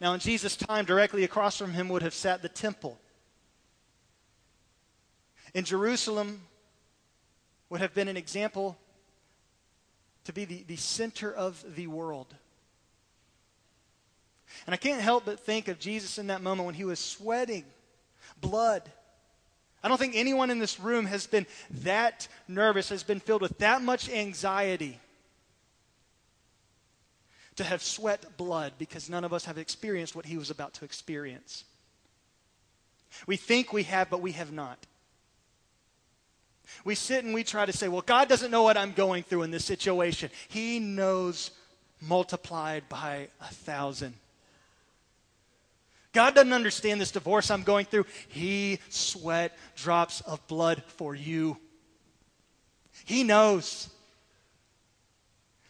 Now, 0.00 0.14
in 0.14 0.20
Jesus' 0.20 0.54
time, 0.54 0.84
directly 0.84 1.24
across 1.24 1.58
from 1.58 1.72
him 1.72 1.88
would 1.88 2.02
have 2.02 2.14
sat 2.14 2.42
the 2.42 2.48
temple. 2.48 2.96
In 5.52 5.64
Jerusalem 5.64 6.42
would 7.70 7.80
have 7.80 7.92
been 7.92 8.06
an 8.06 8.16
example 8.16 8.78
to 10.24 10.32
be 10.32 10.44
the, 10.44 10.64
the 10.66 10.76
center 10.76 11.32
of 11.32 11.62
the 11.74 11.86
world. 11.86 12.34
And 14.66 14.74
I 14.74 14.76
can't 14.76 15.00
help 15.00 15.24
but 15.24 15.40
think 15.40 15.68
of 15.68 15.78
Jesus 15.78 16.18
in 16.18 16.28
that 16.28 16.42
moment 16.42 16.66
when 16.66 16.74
he 16.74 16.84
was 16.84 16.98
sweating 16.98 17.64
blood. 18.40 18.82
I 19.82 19.88
don't 19.88 19.98
think 19.98 20.14
anyone 20.14 20.50
in 20.50 20.58
this 20.58 20.78
room 20.78 21.06
has 21.06 21.26
been 21.26 21.46
that 21.82 22.28
nervous, 22.46 22.90
has 22.90 23.02
been 23.02 23.18
filled 23.18 23.42
with 23.42 23.58
that 23.58 23.82
much 23.82 24.08
anxiety 24.08 25.00
to 27.56 27.64
have 27.64 27.82
sweat 27.82 28.36
blood 28.36 28.74
because 28.78 29.10
none 29.10 29.24
of 29.24 29.32
us 29.32 29.44
have 29.44 29.58
experienced 29.58 30.14
what 30.14 30.26
he 30.26 30.36
was 30.36 30.50
about 30.50 30.74
to 30.74 30.84
experience. 30.84 31.64
We 33.26 33.36
think 33.36 33.72
we 33.72 33.82
have, 33.84 34.08
but 34.08 34.22
we 34.22 34.32
have 34.32 34.52
not. 34.52 34.86
We 36.84 36.94
sit 36.94 37.24
and 37.24 37.34
we 37.34 37.44
try 37.44 37.66
to 37.66 37.72
say, 37.72 37.88
well, 37.88 38.02
God 38.02 38.28
doesn't 38.28 38.50
know 38.50 38.62
what 38.62 38.76
I'm 38.76 38.92
going 38.92 39.22
through 39.22 39.42
in 39.42 39.50
this 39.50 39.64
situation. 39.64 40.30
He 40.48 40.78
knows 40.78 41.50
multiplied 42.00 42.88
by 42.88 43.28
a 43.40 43.52
thousand. 43.52 44.14
God 46.12 46.34
doesn't 46.34 46.52
understand 46.52 47.00
this 47.00 47.10
divorce 47.10 47.50
I'm 47.50 47.62
going 47.62 47.86
through. 47.86 48.04
He 48.28 48.80
sweat 48.88 49.56
drops 49.76 50.20
of 50.22 50.46
blood 50.46 50.82
for 50.86 51.14
you. 51.14 51.56
He 53.04 53.24
knows. 53.24 53.88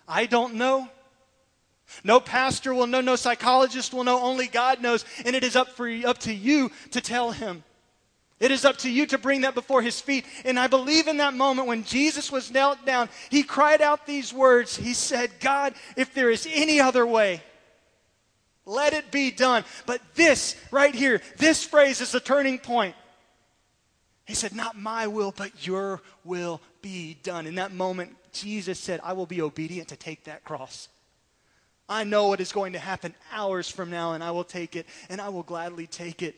I 0.09 0.27
don't 0.27 0.55
know. 0.55 0.89
No 2.05 2.21
pastor 2.21 2.75
will 2.75 2.87
know, 2.87 3.01
no 3.01 3.17
psychologist 3.17 3.93
will 3.93 4.05
know, 4.05 4.21
only 4.21 4.47
God 4.47 4.81
knows, 4.81 5.05
and 5.25 5.37
it 5.37 5.45
is 5.45 5.57
up, 5.57 5.69
for, 5.69 5.89
up 6.07 6.19
to 6.19 6.33
you 6.33 6.71
to 6.93 7.01
tell 7.01 7.33
him. 7.33 7.63
It 8.43 8.51
is 8.51 8.65
up 8.65 8.79
to 8.79 8.91
you 8.91 9.07
to 9.07 9.19
bring 9.19 9.43
that 9.43 9.55
before 9.55 9.83
his 9.83 10.01
feet. 10.01 10.27
And 10.45 10.59
I 10.59 10.67
believe 10.67 11.07
in 11.07 11.19
that 11.19 11.33
moment 11.33 11.69
when 11.69 11.85
Jesus 11.85 12.33
was 12.33 12.51
knelt 12.51 12.85
down, 12.85 13.09
he 13.31 13.45
cried 13.45 13.81
out 13.81 14.05
these 14.05 14.33
words. 14.33 14.77
He 14.77 14.95
said, 14.95 15.31
God, 15.39 15.75
if 15.97 16.13
there 16.13 16.29
is 16.29 16.49
any 16.51 16.81
other 16.81 17.07
way, 17.07 17.41
let 18.67 18.95
it 18.95 19.13
be 19.13 19.31
done. 19.31 19.63
But 19.87 20.01
this 20.17 20.57
right 20.73 20.93
here, 20.93 21.23
this 21.37 21.63
phrase 21.63 22.01
is 22.01 22.11
the 22.11 22.19
turning 22.19 22.59
point. 22.59 22.97
He 24.25 24.35
said, 24.35 24.57
Not 24.57 24.77
my 24.77 25.07
will, 25.07 25.31
but 25.31 25.65
your 25.65 26.03
will 26.25 26.61
be 26.81 27.19
done. 27.23 27.47
In 27.47 27.55
that 27.55 27.73
moment, 27.73 28.17
Jesus 28.33 28.81
said, 28.81 28.99
I 29.05 29.13
will 29.13 29.27
be 29.27 29.41
obedient 29.41 29.87
to 29.91 29.97
take 29.97 30.25
that 30.25 30.43
cross. 30.43 30.89
I 31.89 32.03
know 32.03 32.27
what 32.27 32.41
is 32.41 32.51
going 32.51 32.73
to 32.73 32.81
happen 32.81 33.15
hours 33.31 33.69
from 33.69 33.89
now, 33.89 34.15
and 34.15 34.25
I 34.25 34.33
will 34.33 34.45
take 34.45 34.75
it, 34.75 34.87
and 35.09 35.21
I 35.21 35.29
will 35.29 35.43
gladly 35.45 35.87
take 35.87 36.23
it 36.23 36.35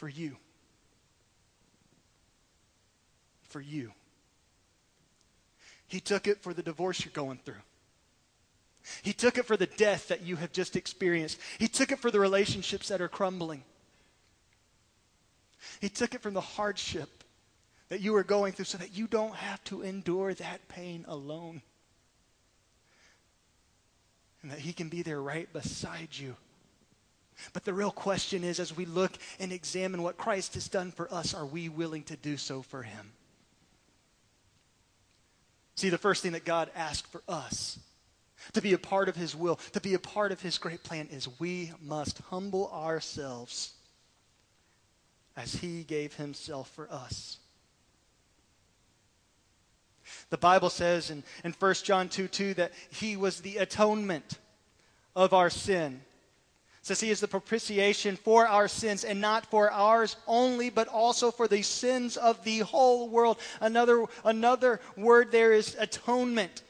for 0.00 0.08
you. 0.08 0.34
For 3.50 3.60
you. 3.60 3.92
He 5.88 6.00
took 6.00 6.26
it 6.26 6.42
for 6.42 6.54
the 6.54 6.62
divorce 6.62 7.04
you're 7.04 7.12
going 7.12 7.38
through. 7.44 7.62
He 9.02 9.12
took 9.12 9.36
it 9.36 9.44
for 9.44 9.58
the 9.58 9.66
death 9.66 10.08
that 10.08 10.22
you 10.22 10.36
have 10.36 10.52
just 10.52 10.74
experienced. 10.74 11.38
He 11.58 11.68
took 11.68 11.92
it 11.92 11.98
for 11.98 12.10
the 12.10 12.18
relationships 12.18 12.88
that 12.88 13.02
are 13.02 13.08
crumbling. 13.08 13.62
He 15.82 15.90
took 15.90 16.14
it 16.14 16.22
from 16.22 16.32
the 16.32 16.40
hardship 16.40 17.22
that 17.90 18.00
you 18.00 18.16
are 18.16 18.24
going 18.24 18.54
through 18.54 18.64
so 18.64 18.78
that 18.78 18.96
you 18.96 19.06
don't 19.06 19.34
have 19.34 19.62
to 19.64 19.82
endure 19.82 20.32
that 20.32 20.66
pain 20.68 21.04
alone. 21.08 21.60
And 24.40 24.50
that 24.50 24.60
He 24.60 24.72
can 24.72 24.88
be 24.88 25.02
there 25.02 25.20
right 25.20 25.52
beside 25.52 26.08
you. 26.12 26.36
But 27.52 27.64
the 27.64 27.74
real 27.74 27.90
question 27.90 28.44
is 28.44 28.60
as 28.60 28.76
we 28.76 28.86
look 28.86 29.12
and 29.38 29.52
examine 29.52 30.02
what 30.02 30.16
Christ 30.16 30.54
has 30.54 30.68
done 30.68 30.92
for 30.92 31.12
us, 31.12 31.34
are 31.34 31.46
we 31.46 31.68
willing 31.68 32.02
to 32.04 32.16
do 32.16 32.36
so 32.36 32.62
for 32.62 32.82
Him? 32.82 33.12
See, 35.76 35.88
the 35.88 35.98
first 35.98 36.22
thing 36.22 36.32
that 36.32 36.44
God 36.44 36.70
asked 36.74 37.06
for 37.06 37.22
us 37.28 37.78
to 38.52 38.60
be 38.60 38.72
a 38.72 38.78
part 38.78 39.08
of 39.08 39.16
His 39.16 39.34
will, 39.34 39.56
to 39.72 39.80
be 39.80 39.94
a 39.94 39.98
part 39.98 40.32
of 40.32 40.40
His 40.40 40.58
great 40.58 40.82
plan, 40.82 41.08
is 41.10 41.28
we 41.38 41.72
must 41.82 42.18
humble 42.30 42.70
ourselves 42.72 43.72
as 45.36 45.54
He 45.54 45.84
gave 45.84 46.14
Himself 46.14 46.70
for 46.70 46.90
us. 46.90 47.38
The 50.30 50.38
Bible 50.38 50.70
says 50.70 51.10
in, 51.10 51.22
in 51.44 51.52
1 51.52 51.74
John 51.84 52.08
2 52.08 52.28
2 52.28 52.54
that 52.54 52.72
He 52.90 53.16
was 53.16 53.40
the 53.40 53.58
atonement 53.58 54.38
of 55.14 55.32
our 55.32 55.50
sin. 55.50 56.02
Says 56.82 57.00
He 57.00 57.10
is 57.10 57.20
the 57.20 57.28
propitiation 57.28 58.16
for 58.16 58.46
our 58.46 58.66
sins, 58.66 59.04
and 59.04 59.20
not 59.20 59.46
for 59.46 59.70
ours 59.70 60.16
only, 60.26 60.70
but 60.70 60.88
also 60.88 61.30
for 61.30 61.46
the 61.46 61.62
sins 61.62 62.16
of 62.16 62.42
the 62.44 62.60
whole 62.60 63.08
world. 63.08 63.38
Another, 63.60 64.06
another 64.24 64.80
word 64.96 65.30
there 65.30 65.52
is 65.52 65.76
atonement. 65.78 66.62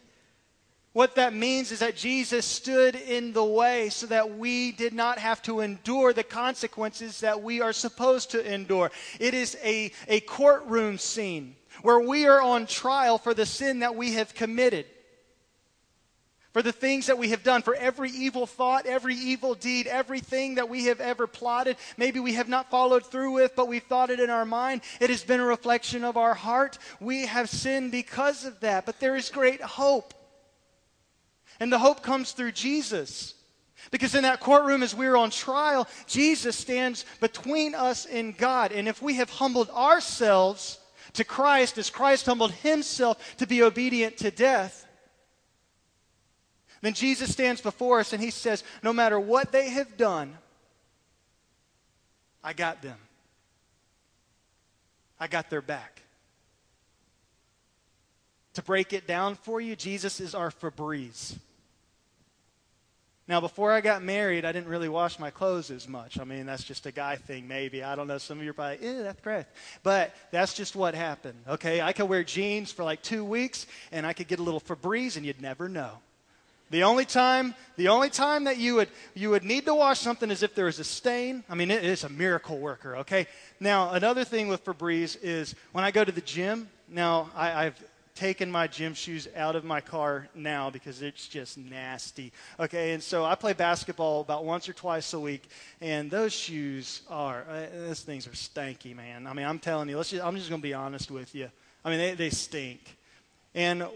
What 0.93 1.15
that 1.15 1.33
means 1.33 1.71
is 1.71 1.79
that 1.79 1.95
Jesus 1.95 2.45
stood 2.45 2.97
in 2.97 3.33
the 3.33 3.45
way 3.45 3.91
so 3.91 4.07
that 4.07 4.37
we 4.37 4.73
did 4.73 4.93
not 4.93 5.19
have 5.19 5.41
to 5.43 5.61
endure 5.61 6.13
the 6.13 6.25
consequences 6.25 7.21
that 7.21 7.41
we 7.43 7.61
are 7.61 7.73
supposed 7.73 8.33
to 8.33 8.53
endure. 8.53 8.91
It 9.21 9.33
is 9.33 9.57
a, 9.63 9.93
a 10.09 10.19
courtroom 10.21 10.99
scene 10.99 11.55
where 11.83 12.01
we 12.01 12.27
are 12.27 12.43
on 12.43 12.67
trial 12.67 13.19
for 13.19 13.35
the 13.35 13.47
sin 13.47 13.79
that 13.79 13.95
we 13.95 14.15
have 14.15 14.35
committed, 14.35 14.87
for 16.53 16.63
the 16.63 16.73
things 16.73 17.07
that 17.07 17.19
we 17.19 17.31
have 17.31 17.43
done, 17.43 17.63
for 17.63 17.75
every 17.75 18.11
evil 18.11 18.47
thought, 18.47 18.87
every 18.87 19.15
evil 19.15 19.55
deed, 19.55 19.87
everything 19.87 20.57
that 20.57 20.69
we 20.69 20.87
have 20.87 21.01
ever 21.01 21.27
plotted. 21.27 21.77
Maybe 21.97 22.21
we 22.21 22.35
have 22.35 22.49
not 22.49 22.71
followed 22.71 23.07
through 23.07 23.33
with, 23.33 23.55
but 23.55 23.69
we've 23.69 23.85
thought 23.85 24.11
it 24.11 24.21
in 24.21 24.31
our 24.31 24.45
mind. 24.45 24.81
It 25.01 25.11
has 25.11 25.23
been 25.23 25.41
a 25.41 25.45
reflection 25.45 26.05
of 26.05 26.17
our 26.17 26.35
heart. 26.35 26.79
We 27.01 27.27
have 27.27 27.49
sinned 27.49 27.93
because 27.93 28.45
of 28.45 28.59
that, 28.61 28.87
but 28.87 28.99
there 29.01 29.17
is 29.17 29.31
great 29.31 29.61
hope 29.61 30.15
and 31.61 31.71
the 31.71 31.79
hope 31.79 32.03
comes 32.03 32.33
through 32.33 32.53
Jesus. 32.53 33.35
Because 33.91 34.15
in 34.15 34.23
that 34.23 34.41
courtroom, 34.41 34.83
as 34.83 34.95
we're 34.95 35.17
on 35.17 35.31
trial, 35.31 35.87
Jesus 36.07 36.57
stands 36.57 37.05
between 37.21 37.75
us 37.75 38.07
and 38.07 38.37
God. 38.37 38.73
And 38.73 38.89
if 38.89 39.01
we 39.01 39.15
have 39.15 39.31
humbled 39.31 39.71
ourselves 39.71 40.79
to 41.15 41.25
Christ 41.25 41.79
as 41.79 41.91
Christ 41.91 42.27
humbled 42.27 42.53
himself 42.53 43.37
to 43.37 43.47
be 43.47 43.63
obedient 43.63 44.17
to 44.19 44.31
death, 44.31 44.87
then 46.83 46.95
Jesus 46.95 47.33
stands 47.33 47.61
before 47.61 48.01
us 48.01 48.13
and 48.13 48.23
he 48.23 48.31
says, 48.31 48.65
No 48.83 48.93
matter 48.93 49.21
what 49.21 49.53
they 49.53 49.71
have 49.71 49.97
done, 49.97 50.37
I 52.43 52.53
got 52.53 52.81
them. 52.83 52.99
I 55.19 55.27
got 55.27 55.51
their 55.51 55.61
back. 55.61 56.03
To 58.55 58.63
break 58.63 58.93
it 58.93 59.07
down 59.07 59.35
for 59.35 59.61
you, 59.61 59.77
Jesus 59.77 60.21
is 60.21 60.35
our 60.35 60.51
Febreze. 60.51 61.37
Now, 63.29 63.41
before 63.41 63.71
I 63.71 63.81
got 63.81 64.03
married, 64.03 64.45
I 64.45 64.51
didn't 64.51 64.67
really 64.67 64.89
wash 64.89 65.21
my 65.21 65.31
clothes 65.31 65.71
as 65.71 65.87
much. 65.87 66.19
I 66.19 66.25
mean, 66.25 66.47
that's 66.47 66.65
just 66.65 66.87
a 66.87 66.91
guy 66.91 67.15
thing, 67.15 67.47
maybe. 67.47 67.85
I 67.85 67.95
don't 67.95 68.09
know. 68.09 68.19
Some 68.19 68.39
of 68.39 68.45
you 68.45 68.51
are 68.51 68.55
probably, 68.55 68.85
eh, 68.85 69.03
that's 69.03 69.21
great. 69.21 69.45
But 69.85 70.13
that's 70.33 70.53
just 70.53 70.75
what 70.75 70.97
happened, 70.97 71.39
okay? 71.47 71.81
I 71.81 71.93
could 71.93 72.09
wear 72.09 72.25
jeans 72.25 72.73
for 72.73 72.83
like 72.83 73.03
two 73.03 73.25
weeks, 73.25 73.69
and 73.93 74.05
I 74.05 74.15
could 74.15 74.27
get 74.27 74.41
a 74.41 74.43
little 74.43 74.61
Febreze, 74.61 75.17
and 75.17 75.25
you'd 75.25 75.41
never 75.41 75.69
know. 75.69 75.93
The 76.71 76.85
only 76.85 77.05
time, 77.05 77.55
the 77.77 77.89
only 77.89 78.11
time 78.11 78.45
that 78.45 78.59
you 78.59 78.77
would 78.77 78.89
you 79.15 79.31
would 79.31 79.45
need 79.45 79.67
to 79.67 79.75
wash 79.75 79.99
something 79.99 80.31
is 80.31 80.43
if 80.43 80.55
there 80.55 80.69
is 80.69 80.79
a 80.79 80.85
stain. 80.85 81.43
I 81.49 81.55
mean, 81.57 81.71
it 81.71 81.85
is 81.85 82.05
a 82.05 82.09
miracle 82.09 82.59
worker. 82.59 82.97
Okay. 82.99 83.27
Now, 83.59 83.93
another 83.93 84.25
thing 84.25 84.47
with 84.49 84.65
Febreze 84.65 85.19
is 85.21 85.55
when 85.73 85.85
I 85.85 85.91
go 85.91 86.05
to 86.05 86.13
the 86.13 86.21
gym. 86.21 86.69
Now, 86.89 87.31
I, 87.35 87.67
I've 87.67 87.83
taken 88.15 88.51
my 88.51 88.67
gym 88.67 88.93
shoes 88.93 89.27
out 89.35 89.57
of 89.57 89.65
my 89.65 89.81
car 89.81 90.29
now 90.35 90.69
because 90.69 91.01
it's 91.01 91.27
just 91.27 91.57
nasty. 91.57 92.33
Okay, 92.59 92.93
and 92.93 93.03
so 93.03 93.25
I 93.25 93.35
play 93.35 93.55
basketball 93.55 94.21
about 94.21 94.45
once 94.45 94.69
or 94.69 94.75
twice 94.75 95.13
a 95.15 95.21
week, 95.21 95.49
and 95.81 96.11
those 96.11 96.33
shoes 96.33 97.01
are, 97.09 97.47
uh, 97.49 97.67
those 97.87 98.03
things 98.03 98.27
are 98.27 98.33
stanky, 98.33 98.95
man. 98.95 99.27
I 99.27 99.33
mean, 99.33 99.47
I'm 99.47 99.59
telling 99.59 99.89
you, 99.89 99.97
let's 99.97 100.11
just, 100.11 100.23
I'm 100.23 100.37
just 100.37 100.51
going 100.51 100.61
to 100.61 100.69
be 100.69 100.75
honest 100.75 101.11
with 101.11 101.35
you. 101.35 101.51
I 101.85 101.91
mean, 101.91 101.99
they, 101.99 102.15
they 102.15 102.31
stink. 102.31 102.97
And 103.55 103.87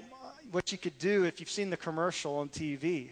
what 0.51 0.73
you 0.73 0.79
could 0.79 0.99
do 0.99 1.25
if 1.25 1.41
you've 1.41 1.51
seen 1.51 1.71
the 1.71 1.77
commercial 1.77 2.37
on 2.37 2.49
TV 2.49 3.11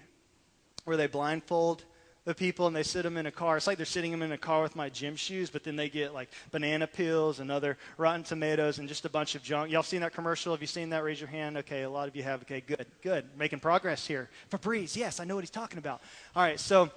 where 0.84 0.96
they 0.96 1.06
blindfold 1.06 1.84
the 2.24 2.34
people 2.34 2.68
and 2.68 2.76
they 2.76 2.82
sit 2.82 3.02
them 3.02 3.16
in 3.16 3.26
a 3.26 3.30
car. 3.32 3.56
It's 3.56 3.66
like 3.66 3.76
they're 3.76 3.86
sitting 3.86 4.12
them 4.12 4.22
in 4.22 4.30
a 4.30 4.38
car 4.38 4.62
with 4.62 4.76
my 4.76 4.88
gym 4.88 5.16
shoes, 5.16 5.50
but 5.50 5.64
then 5.64 5.74
they 5.74 5.88
get 5.88 6.14
like 6.14 6.30
banana 6.52 6.86
peels 6.86 7.40
and 7.40 7.50
other 7.50 7.76
rotten 7.96 8.22
tomatoes 8.22 8.78
and 8.78 8.88
just 8.88 9.04
a 9.04 9.08
bunch 9.08 9.34
of 9.34 9.42
junk. 9.42 9.72
Y'all 9.72 9.82
seen 9.82 10.02
that 10.02 10.14
commercial? 10.14 10.52
Have 10.52 10.60
you 10.60 10.68
seen 10.68 10.90
that? 10.90 11.02
Raise 11.02 11.20
your 11.20 11.28
hand. 11.28 11.56
Okay, 11.58 11.82
a 11.82 11.90
lot 11.90 12.06
of 12.06 12.14
you 12.14 12.22
have. 12.22 12.42
Okay, 12.42 12.60
good, 12.60 12.86
good. 13.02 13.24
Making 13.36 13.58
progress 13.58 14.06
here. 14.06 14.30
Febreze, 14.50 14.96
yes, 14.96 15.18
I 15.18 15.24
know 15.24 15.34
what 15.34 15.42
he's 15.42 15.50
talking 15.50 15.78
about. 15.78 16.00
All 16.36 16.42
right, 16.42 16.60
so 16.60 16.90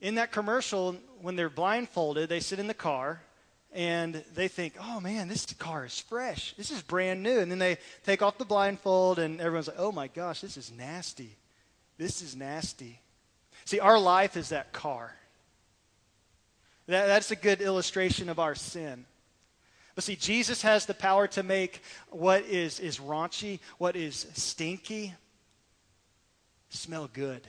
in 0.00 0.16
that 0.16 0.30
commercial, 0.30 0.96
when 1.22 1.34
they're 1.34 1.48
blindfolded, 1.48 2.28
they 2.28 2.40
sit 2.40 2.58
in 2.58 2.66
the 2.66 2.74
car 2.74 3.22
and 3.74 4.22
they 4.34 4.46
think, 4.46 4.74
oh 4.80 5.00
man, 5.00 5.26
this 5.26 5.46
car 5.54 5.84
is 5.84 5.98
fresh. 5.98 6.54
This 6.56 6.70
is 6.70 6.80
brand 6.80 7.22
new. 7.24 7.40
And 7.40 7.50
then 7.50 7.58
they 7.58 7.78
take 8.04 8.22
off 8.22 8.38
the 8.38 8.44
blindfold 8.44 9.18
and 9.18 9.40
everyone's 9.40 9.66
like, 9.66 9.76
oh 9.78 9.90
my 9.90 10.06
gosh, 10.06 10.40
this 10.40 10.56
is 10.56 10.70
nasty. 10.70 11.36
This 11.98 12.22
is 12.22 12.36
nasty. 12.36 13.00
See, 13.64 13.80
our 13.80 13.98
life 13.98 14.36
is 14.36 14.50
that 14.50 14.72
car. 14.72 15.12
That, 16.86 17.06
that's 17.06 17.32
a 17.32 17.36
good 17.36 17.60
illustration 17.60 18.28
of 18.28 18.38
our 18.38 18.54
sin. 18.54 19.06
But 19.96 20.04
see, 20.04 20.16
Jesus 20.16 20.62
has 20.62 20.86
the 20.86 20.94
power 20.94 21.26
to 21.28 21.42
make 21.42 21.82
what 22.10 22.44
is, 22.44 22.78
is 22.78 22.98
raunchy, 22.98 23.58
what 23.78 23.96
is 23.96 24.26
stinky, 24.34 25.14
smell 26.68 27.08
good. 27.12 27.42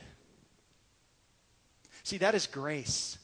See, 2.04 2.18
that 2.18 2.36
is 2.36 2.48
grace. 2.48 3.18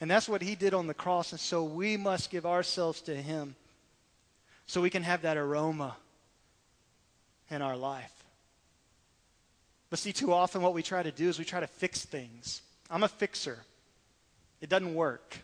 And 0.00 0.10
that's 0.10 0.28
what 0.28 0.42
he 0.42 0.54
did 0.54 0.74
on 0.74 0.86
the 0.86 0.94
cross. 0.94 1.32
And 1.32 1.40
so 1.40 1.64
we 1.64 1.96
must 1.96 2.30
give 2.30 2.46
ourselves 2.46 3.00
to 3.02 3.14
him 3.14 3.54
so 4.66 4.80
we 4.80 4.90
can 4.90 5.02
have 5.02 5.22
that 5.22 5.36
aroma 5.36 5.96
in 7.50 7.62
our 7.62 7.76
life. 7.76 8.12
But 9.90 9.98
see, 9.98 10.12
too 10.12 10.32
often 10.32 10.62
what 10.62 10.74
we 10.74 10.82
try 10.82 11.02
to 11.02 11.12
do 11.12 11.28
is 11.28 11.38
we 11.38 11.44
try 11.44 11.60
to 11.60 11.66
fix 11.66 12.04
things. 12.04 12.62
I'm 12.90 13.02
a 13.02 13.08
fixer, 13.08 13.58
it 14.60 14.68
doesn't 14.68 14.94
work. 14.94 15.38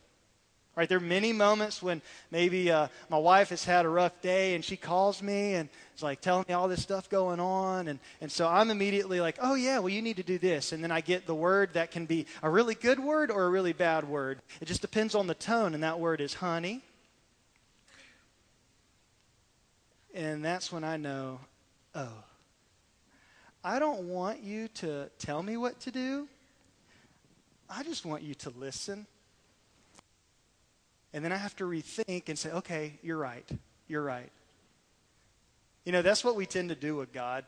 Right? 0.80 0.88
There 0.88 0.96
are 0.96 1.02
many 1.02 1.34
moments 1.34 1.82
when 1.82 2.00
maybe 2.30 2.70
uh, 2.70 2.88
my 3.10 3.18
wife 3.18 3.50
has 3.50 3.66
had 3.66 3.84
a 3.84 3.88
rough 3.90 4.22
day 4.22 4.54
and 4.54 4.64
she 4.64 4.78
calls 4.78 5.22
me 5.22 5.52
and 5.52 5.68
is 5.94 6.02
like 6.02 6.22
telling 6.22 6.46
me 6.49 6.54
all 6.54 6.68
this 6.68 6.80
stuff 6.80 7.10
going 7.10 7.38
on. 7.38 7.87
And, 7.87 7.99
and 8.22 8.32
so 8.32 8.49
I'm 8.49 8.70
immediately 8.70 9.20
like, 9.20 9.37
oh, 9.42 9.56
yeah, 9.56 9.78
well, 9.78 9.90
you 9.90 10.00
need 10.00 10.16
to 10.16 10.22
do 10.22 10.38
this. 10.38 10.72
And 10.72 10.82
then 10.82 10.90
I 10.90 11.02
get 11.02 11.26
the 11.26 11.34
word 11.34 11.75
that 11.75 11.90
can 11.90 12.06
be 12.06 12.25
a 12.42 12.49
really 12.49 12.75
good 12.75 12.99
word 12.99 13.30
or 13.30 13.44
a 13.44 13.50
really 13.50 13.75
bad 13.75 14.08
word. 14.08 14.40
It 14.62 14.68
just 14.68 14.80
depends 14.80 15.14
on 15.14 15.26
the 15.26 15.34
tone. 15.34 15.75
And 15.75 15.82
that 15.82 16.00
word 16.00 16.22
is 16.22 16.32
honey. 16.32 16.80
And 20.14 20.42
that's 20.42 20.72
when 20.72 20.82
I 20.82 20.96
know, 20.96 21.40
oh, 21.94 22.25
I 23.62 23.78
don't 23.78 24.08
want 24.08 24.42
you 24.42 24.68
to 24.76 25.10
tell 25.18 25.42
me 25.42 25.58
what 25.58 25.78
to 25.80 25.90
do. 25.90 26.26
I 27.68 27.82
just 27.82 28.06
want 28.06 28.22
you 28.22 28.32
to 28.37 28.49
listen 28.56 29.06
and 31.12 31.25
then 31.25 31.33
I 31.33 31.37
have 31.37 31.57
to 31.57 31.64
rethink 31.64 32.29
and 32.29 32.38
say, 32.38 32.50
okay, 32.50 32.99
you're 33.02 33.17
right. 33.17 33.49
You're 33.88 34.02
right. 34.02 34.31
You 35.85 35.93
know, 35.93 36.02
that's 36.02 36.23
what 36.23 36.37
we 36.37 36.47
tend 36.47 36.69
to 36.69 36.75
do 36.75 36.97
with 36.97 37.12
God. 37.12 37.45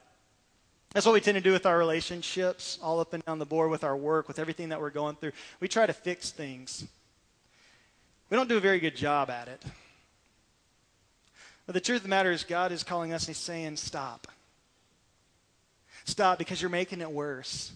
That's 0.93 1.07
what 1.07 1.13
we 1.13 1.21
tend 1.21 1.37
to 1.37 1.43
do 1.43 1.53
with 1.53 1.65
our 1.65 1.79
relationships, 1.79 2.79
all 2.83 3.01
up 3.01 3.15
and 3.15 3.25
down 3.25 3.39
the 3.39 3.47
board, 3.47 3.71
with 3.71 3.85
our 3.85 3.97
work, 3.97 4.29
with 4.29 4.39
everything 4.39 4.71
that 4.71 4.81
we're 4.81 4.91
going 4.91 5.17
through. 5.17 5.33
We 5.61 5.69
try 5.69 5.87
to 5.87 5.93
fix 5.93 6.31
things. 6.31 6.87
We 8.29 8.37
don't 8.37 8.49
do 8.49 8.57
a 8.57 8.61
very 8.61 8.81
good 8.81 8.97
job 8.97 9.31
at 9.31 9.49
it. 9.49 9.63
But 11.67 11.75
the 11.75 11.81
truth 11.81 11.99
of 11.99 12.03
the 12.03 12.09
matter 12.09 12.33
is, 12.33 12.45
God 12.45 12.73
is 12.73 12.83
calling 12.83 13.13
us 13.13 13.23
and 13.23 13.29
He's 13.29 13.43
saying, 13.43 13.77
stop. 13.77 14.27
Stop 16.05 16.39
because 16.39 16.61
you're 16.61 16.71
making 16.71 17.01
it 17.01 17.11
worse. 17.11 17.73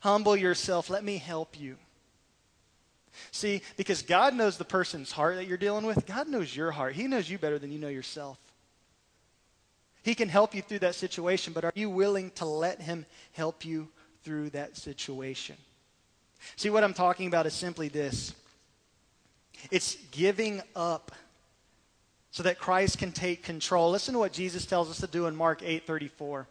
Humble 0.00 0.36
yourself. 0.36 0.90
Let 0.90 1.04
me 1.04 1.16
help 1.16 1.58
you. 1.58 1.76
See, 3.30 3.62
because 3.76 4.02
God 4.02 4.34
knows 4.34 4.56
the 4.56 4.64
person's 4.64 5.12
heart 5.12 5.36
that 5.36 5.46
you're 5.46 5.56
dealing 5.56 5.86
with, 5.86 6.06
God 6.06 6.28
knows 6.28 6.54
your 6.54 6.70
heart. 6.70 6.94
He 6.94 7.06
knows 7.06 7.28
you 7.28 7.38
better 7.38 7.58
than 7.58 7.72
you 7.72 7.78
know 7.78 7.88
yourself. 7.88 8.38
He 10.02 10.14
can 10.14 10.28
help 10.28 10.54
you 10.54 10.62
through 10.62 10.80
that 10.80 10.94
situation, 10.94 11.52
but 11.52 11.64
are 11.64 11.72
you 11.74 11.90
willing 11.90 12.30
to 12.36 12.44
let 12.44 12.80
Him 12.80 13.06
help 13.32 13.64
you 13.64 13.88
through 14.22 14.50
that 14.50 14.76
situation? 14.76 15.56
See, 16.54 16.70
what 16.70 16.84
I'm 16.84 16.94
talking 16.94 17.26
about 17.26 17.46
is 17.46 17.54
simply 17.54 17.88
this 17.88 18.34
it's 19.70 19.96
giving 20.12 20.62
up 20.74 21.12
so 22.30 22.42
that 22.42 22.58
Christ 22.58 22.98
can 22.98 23.12
take 23.12 23.42
control. 23.42 23.90
Listen 23.90 24.12
to 24.12 24.20
what 24.20 24.32
Jesus 24.32 24.66
tells 24.66 24.90
us 24.90 24.98
to 24.98 25.06
do 25.06 25.26
in 25.26 25.34
Mark 25.34 25.62
8:34. 25.62 26.46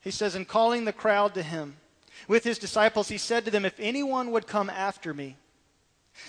He 0.00 0.10
says, 0.10 0.34
"In 0.34 0.46
calling 0.46 0.84
the 0.84 0.92
crowd 0.92 1.34
to 1.34 1.42
him, 1.42 1.76
with 2.28 2.44
his 2.44 2.58
disciples, 2.58 3.08
he 3.08 3.18
said 3.18 3.44
to 3.44 3.50
them, 3.50 3.64
If 3.64 3.78
anyone 3.78 4.30
would 4.30 4.46
come 4.46 4.70
after 4.70 5.12
me, 5.12 5.36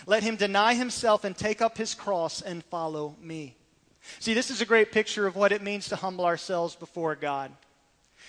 let 0.05 0.23
him 0.23 0.35
deny 0.35 0.73
himself 0.73 1.23
and 1.23 1.37
take 1.37 1.61
up 1.61 1.77
his 1.77 1.93
cross 1.93 2.41
and 2.41 2.63
follow 2.65 3.15
me. 3.21 3.55
See, 4.19 4.33
this 4.33 4.51
is 4.51 4.61
a 4.61 4.65
great 4.65 4.91
picture 4.91 5.27
of 5.27 5.35
what 5.35 5.51
it 5.51 5.61
means 5.61 5.89
to 5.89 5.95
humble 5.95 6.25
ourselves 6.25 6.75
before 6.75 7.15
God. 7.15 7.51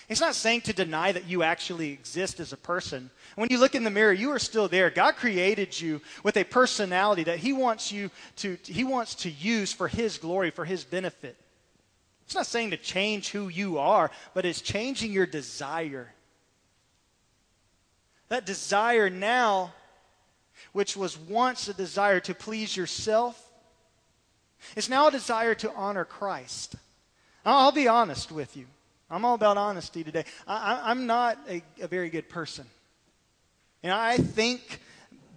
It's 0.07 0.21
not 0.21 0.35
saying 0.35 0.61
to 0.61 0.73
deny 0.73 1.11
that 1.11 1.27
you 1.27 1.41
actually 1.41 1.91
exist 1.91 2.39
as 2.39 2.53
a 2.53 2.57
person. 2.57 3.09
When 3.35 3.49
you 3.49 3.57
look 3.57 3.75
in 3.75 3.83
the 3.83 3.89
mirror, 3.89 4.13
you 4.13 4.31
are 4.31 4.39
still 4.39 4.67
there. 4.67 4.89
God 4.89 5.15
created 5.15 5.79
you 5.79 6.01
with 6.23 6.37
a 6.37 6.43
personality 6.43 7.23
that 7.23 7.39
He 7.39 7.53
wants 7.53 7.91
you 7.91 8.11
to, 8.37 8.57
He 8.65 8.83
wants 8.83 9.15
to 9.15 9.31
use 9.31 9.73
for 9.73 9.87
His 9.87 10.17
glory, 10.17 10.51
for 10.51 10.63
His 10.65 10.83
benefit. 10.83 11.37
It's 12.25 12.35
not 12.35 12.45
saying 12.45 12.71
to 12.71 12.77
change 12.77 13.29
who 13.29 13.47
you 13.47 13.77
are, 13.77 14.11
but 14.33 14.45
it's 14.45 14.61
changing 14.61 15.11
your 15.11 15.25
desire 15.25 16.13
that 18.29 18.45
desire 18.45 19.09
now, 19.09 19.73
which 20.73 20.97
was 20.97 21.17
once 21.17 21.67
a 21.67 21.73
desire 21.73 22.19
to 22.21 22.33
please 22.33 22.75
yourself, 22.75 23.41
is 24.75 24.89
now 24.89 25.07
a 25.07 25.11
desire 25.11 25.55
to 25.55 25.71
honor 25.73 26.05
Christ. 26.05 26.75
I'll 27.45 27.71
be 27.71 27.87
honest 27.87 28.31
with 28.31 28.57
you. 28.57 28.65
I'm 29.09 29.23
all 29.23 29.35
about 29.35 29.57
honesty 29.57 30.03
today. 30.03 30.25
I, 30.47 30.91
am 30.91 31.05
not 31.05 31.37
a, 31.47 31.61
a, 31.79 31.87
very 31.87 32.09
good 32.09 32.27
person. 32.27 32.65
Know, 33.83 33.95
I 33.95 34.17
think 34.17 34.81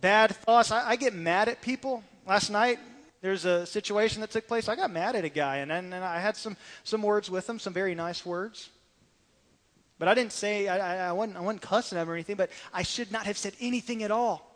bad 0.00 0.34
thoughts. 0.34 0.72
I, 0.72 0.90
I, 0.90 0.96
get 0.96 1.14
mad 1.14 1.48
at 1.48 1.60
people. 1.60 2.02
Last 2.26 2.48
night, 2.48 2.78
there's 3.20 3.44
a 3.44 3.66
situation 3.66 4.22
that 4.22 4.30
took 4.30 4.48
place. 4.48 4.68
I 4.68 4.76
got 4.76 4.90
mad 4.90 5.16
at 5.16 5.24
a 5.24 5.28
guy, 5.28 5.56
and, 5.58 5.70
and, 5.70 5.92
and 5.92 6.02
I 6.02 6.18
had 6.18 6.34
some, 6.34 6.56
some 6.82 7.02
words 7.02 7.30
with 7.30 7.48
him, 7.48 7.58
some 7.58 7.74
very 7.74 7.94
nice 7.94 8.24
words. 8.24 8.70
But 9.98 10.08
I 10.08 10.14
didn't 10.14 10.32
say, 10.32 10.68
I, 10.68 11.08
I, 11.08 11.12
wasn't, 11.12 11.36
I 11.36 11.40
wasn't 11.40 11.62
cussing 11.62 11.98
him 11.98 12.08
or 12.08 12.14
anything, 12.14 12.36
but 12.36 12.50
I 12.72 12.82
should 12.82 13.10
not 13.10 13.26
have 13.26 13.36
said 13.36 13.54
anything 13.60 14.02
at 14.02 14.10
all. 14.10 14.48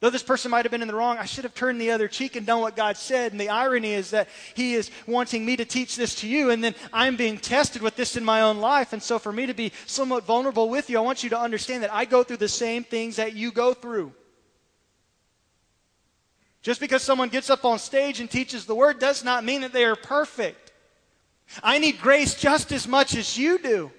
Though 0.00 0.10
this 0.10 0.22
person 0.22 0.50
might 0.50 0.64
have 0.64 0.72
been 0.72 0.80
in 0.80 0.88
the 0.88 0.94
wrong, 0.94 1.18
I 1.18 1.26
should 1.26 1.44
have 1.44 1.54
turned 1.54 1.78
the 1.78 1.90
other 1.90 2.08
cheek 2.08 2.34
and 2.34 2.46
done 2.46 2.62
what 2.62 2.74
God 2.74 2.96
said. 2.96 3.32
And 3.32 3.40
the 3.40 3.50
irony 3.50 3.92
is 3.92 4.10
that 4.10 4.28
He 4.54 4.72
is 4.72 4.90
wanting 5.06 5.44
me 5.44 5.56
to 5.58 5.66
teach 5.66 5.94
this 5.94 6.14
to 6.16 6.28
you, 6.28 6.50
and 6.50 6.64
then 6.64 6.74
I'm 6.90 7.16
being 7.16 7.36
tested 7.36 7.82
with 7.82 7.96
this 7.96 8.16
in 8.16 8.24
my 8.24 8.40
own 8.40 8.58
life. 8.58 8.94
And 8.94 9.02
so, 9.02 9.18
for 9.18 9.30
me 9.30 9.44
to 9.44 9.52
be 9.52 9.72
somewhat 9.84 10.24
vulnerable 10.24 10.70
with 10.70 10.88
you, 10.88 10.96
I 10.96 11.02
want 11.02 11.22
you 11.22 11.28
to 11.30 11.38
understand 11.38 11.82
that 11.82 11.92
I 11.92 12.06
go 12.06 12.24
through 12.24 12.38
the 12.38 12.48
same 12.48 12.82
things 12.82 13.16
that 13.16 13.34
you 13.34 13.52
go 13.52 13.74
through. 13.74 14.14
Just 16.62 16.80
because 16.80 17.02
someone 17.02 17.28
gets 17.28 17.50
up 17.50 17.66
on 17.66 17.78
stage 17.78 18.20
and 18.20 18.30
teaches 18.30 18.64
the 18.64 18.74
word 18.74 18.98
does 18.98 19.22
not 19.22 19.44
mean 19.44 19.60
that 19.60 19.74
they 19.74 19.84
are 19.84 19.96
perfect. 19.96 20.72
I 21.62 21.78
need 21.78 22.00
grace 22.00 22.34
just 22.34 22.72
as 22.72 22.88
much 22.88 23.14
as 23.14 23.36
you 23.36 23.58
do. 23.58 23.90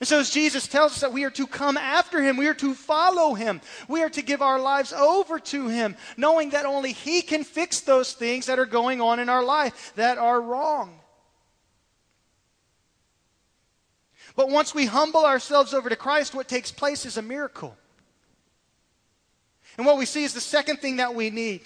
And 0.00 0.06
so, 0.06 0.20
as 0.20 0.30
Jesus 0.30 0.68
tells 0.68 0.92
us 0.92 1.00
that 1.00 1.12
we 1.12 1.24
are 1.24 1.30
to 1.30 1.46
come 1.46 1.76
after 1.76 2.22
him, 2.22 2.36
we 2.36 2.46
are 2.46 2.54
to 2.54 2.72
follow 2.72 3.34
him, 3.34 3.60
we 3.88 4.02
are 4.02 4.10
to 4.10 4.22
give 4.22 4.42
our 4.42 4.60
lives 4.60 4.92
over 4.92 5.40
to 5.40 5.68
him, 5.68 5.96
knowing 6.16 6.50
that 6.50 6.66
only 6.66 6.92
he 6.92 7.20
can 7.20 7.42
fix 7.42 7.80
those 7.80 8.12
things 8.12 8.46
that 8.46 8.60
are 8.60 8.66
going 8.66 9.00
on 9.00 9.18
in 9.18 9.28
our 9.28 9.42
life 9.42 9.92
that 9.96 10.16
are 10.16 10.40
wrong. 10.40 11.00
But 14.36 14.50
once 14.50 14.72
we 14.72 14.86
humble 14.86 15.24
ourselves 15.24 15.74
over 15.74 15.88
to 15.88 15.96
Christ, 15.96 16.32
what 16.32 16.46
takes 16.46 16.70
place 16.70 17.04
is 17.04 17.16
a 17.16 17.22
miracle. 17.22 17.76
And 19.76 19.84
what 19.84 19.98
we 19.98 20.06
see 20.06 20.22
is 20.22 20.32
the 20.32 20.40
second 20.40 20.76
thing 20.76 20.98
that 20.98 21.16
we 21.16 21.30
need. 21.30 21.62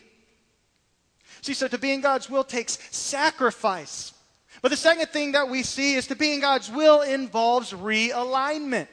See, 1.43 1.53
so 1.53 1.69
to 1.69 1.77
be 1.77 1.93
in 1.93 2.01
God's 2.01 2.31
will 2.31 2.45
takes 2.45 2.79
sacrifice. 2.91 4.12
But 4.63 4.71
the 4.71 4.77
second 4.77 5.09
thing 5.09 5.33
that 5.33 5.49
we 5.49 5.65
see 5.65 5.95
is 5.95 6.07
to 6.07 6.15
be 6.15 6.33
in 6.33 6.41
God's 6.41 6.71
will 6.71 7.03
involves 7.03 7.73
realignment. 7.73 8.87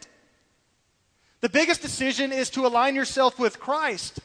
The 1.41 1.49
biggest 1.49 1.84
decision 1.84 2.34
is 2.34 2.49
to 2.51 2.65
align 2.65 2.95
yourself 2.95 3.38
with 3.38 3.60
Christ. 3.60 4.19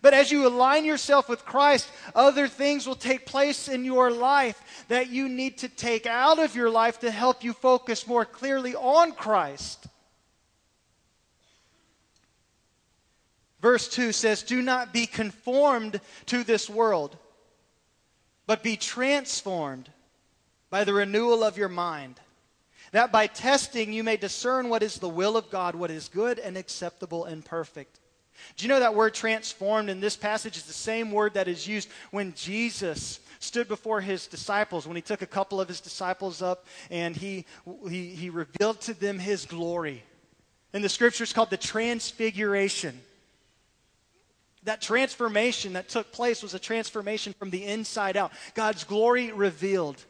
But 0.00 0.14
as 0.14 0.32
you 0.32 0.46
align 0.46 0.86
yourself 0.86 1.28
with 1.28 1.44
Christ, 1.44 1.86
other 2.14 2.48
things 2.48 2.86
will 2.86 2.96
take 2.96 3.26
place 3.26 3.68
in 3.68 3.84
your 3.84 4.10
life 4.10 4.84
that 4.88 5.10
you 5.10 5.28
need 5.28 5.58
to 5.58 5.68
take 5.68 6.06
out 6.06 6.38
of 6.38 6.56
your 6.56 6.70
life 6.70 7.00
to 7.00 7.10
help 7.10 7.44
you 7.44 7.52
focus 7.52 8.06
more 8.06 8.24
clearly 8.24 8.74
on 8.74 9.12
Christ. 9.12 9.86
Verse 13.60 13.90
2 13.90 14.12
says, 14.12 14.42
Do 14.42 14.62
not 14.62 14.90
be 14.90 15.06
conformed 15.06 16.00
to 16.26 16.44
this 16.44 16.70
world, 16.70 17.18
but 18.46 18.62
be 18.62 18.78
transformed 18.78 19.90
by 20.70 20.84
the 20.84 20.94
renewal 20.94 21.42
of 21.42 21.58
your 21.58 21.68
mind, 21.68 22.20
that 22.92 23.12
by 23.12 23.26
testing 23.26 23.92
you 23.92 24.02
may 24.02 24.16
discern 24.16 24.68
what 24.68 24.82
is 24.82 24.96
the 24.96 25.08
will 25.08 25.36
of 25.36 25.50
God, 25.50 25.74
what 25.74 25.90
is 25.90 26.08
good 26.08 26.38
and 26.38 26.56
acceptable 26.56 27.24
and 27.24 27.44
perfect. 27.44 27.98
Do 28.56 28.64
you 28.64 28.68
know 28.68 28.80
that 28.80 28.94
word 28.94 29.14
transformed 29.14 29.90
in 29.90 30.00
this 30.00 30.16
passage 30.16 30.56
is 30.56 30.62
the 30.64 30.72
same 30.72 31.10
word 31.10 31.34
that 31.34 31.48
is 31.48 31.66
used 31.66 31.88
when 32.10 32.34
Jesus 32.34 33.20
stood 33.38 33.68
before 33.68 34.00
his 34.00 34.26
disciples, 34.26 34.86
when 34.86 34.96
he 34.96 35.02
took 35.02 35.22
a 35.22 35.26
couple 35.26 35.60
of 35.60 35.68
his 35.68 35.80
disciples 35.80 36.42
up 36.42 36.66
and 36.90 37.16
he, 37.16 37.44
he, 37.88 38.10
he 38.10 38.30
revealed 38.30 38.80
to 38.82 38.94
them 38.94 39.18
his 39.18 39.46
glory. 39.46 40.02
In 40.72 40.82
the 40.82 40.88
scriptures 40.88 41.32
called 41.32 41.50
the 41.50 41.56
transfiguration. 41.56 43.00
That 44.64 44.82
transformation 44.82 45.72
that 45.72 45.88
took 45.88 46.12
place 46.12 46.42
was 46.42 46.54
a 46.54 46.58
transformation 46.58 47.34
from 47.38 47.50
the 47.50 47.64
inside 47.64 48.16
out. 48.16 48.30
God's 48.54 48.84
glory 48.84 49.32
revealed. 49.32 50.04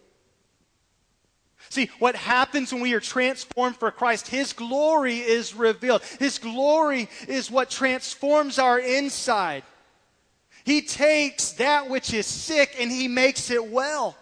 See, 1.69 1.91
what 1.99 2.17
happens 2.17 2.73
when 2.73 2.83
we 2.83 2.95
are 2.95 3.01
transformed 3.01 3.77
for 3.77 3.91
Christ, 3.91 4.29
His 4.29 4.53
glory 4.53 5.19
is 5.19 5.55
revealed. 5.55 6.03
His 6.19 6.39
glory 6.39 7.09
is 7.29 7.51
what 7.51 7.71
transforms 7.71 8.59
our 8.59 8.79
inside. 8.79 9.63
He 10.65 10.83
takes 10.83 11.53
that 11.53 11.89
which 11.89 12.13
is 12.13 12.27
sick 12.27 12.77
and 12.81 12.91
He 12.91 13.09
makes 13.09 13.51
it 13.51 13.71
well. 13.71 14.17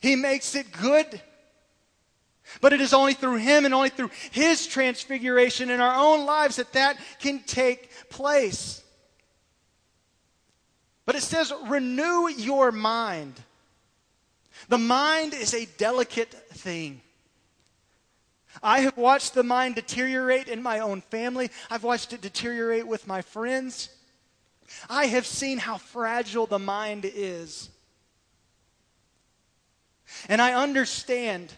He 0.00 0.16
makes 0.16 0.54
it 0.54 0.72
good. 0.72 1.20
But 2.60 2.72
it 2.72 2.80
is 2.80 2.92
only 2.92 3.14
through 3.14 3.36
Him 3.36 3.64
and 3.64 3.72
only 3.72 3.88
through 3.88 4.10
His 4.30 4.66
transfiguration 4.66 5.70
in 5.70 5.80
our 5.80 5.94
own 5.94 6.26
lives 6.26 6.56
that 6.56 6.72
that 6.72 6.98
can 7.20 7.40
take 7.40 7.90
place. 8.10 8.82
But 11.06 11.14
it 11.14 11.22
says, 11.22 11.52
renew 11.66 12.28
your 12.28 12.72
mind. 12.72 13.34
The 14.68 14.78
mind 14.78 15.34
is 15.34 15.54
a 15.54 15.66
delicate 15.78 16.32
thing. 16.52 17.00
I 18.62 18.80
have 18.80 18.96
watched 18.96 19.34
the 19.34 19.42
mind 19.42 19.74
deteriorate 19.74 20.48
in 20.48 20.62
my 20.62 20.78
own 20.78 21.00
family. 21.00 21.50
I've 21.70 21.84
watched 21.84 22.12
it 22.12 22.20
deteriorate 22.20 22.86
with 22.86 23.06
my 23.06 23.22
friends. 23.22 23.88
I 24.88 25.06
have 25.06 25.26
seen 25.26 25.58
how 25.58 25.78
fragile 25.78 26.46
the 26.46 26.58
mind 26.58 27.04
is. 27.04 27.70
And 30.28 30.40
I 30.40 30.54
understand 30.54 31.52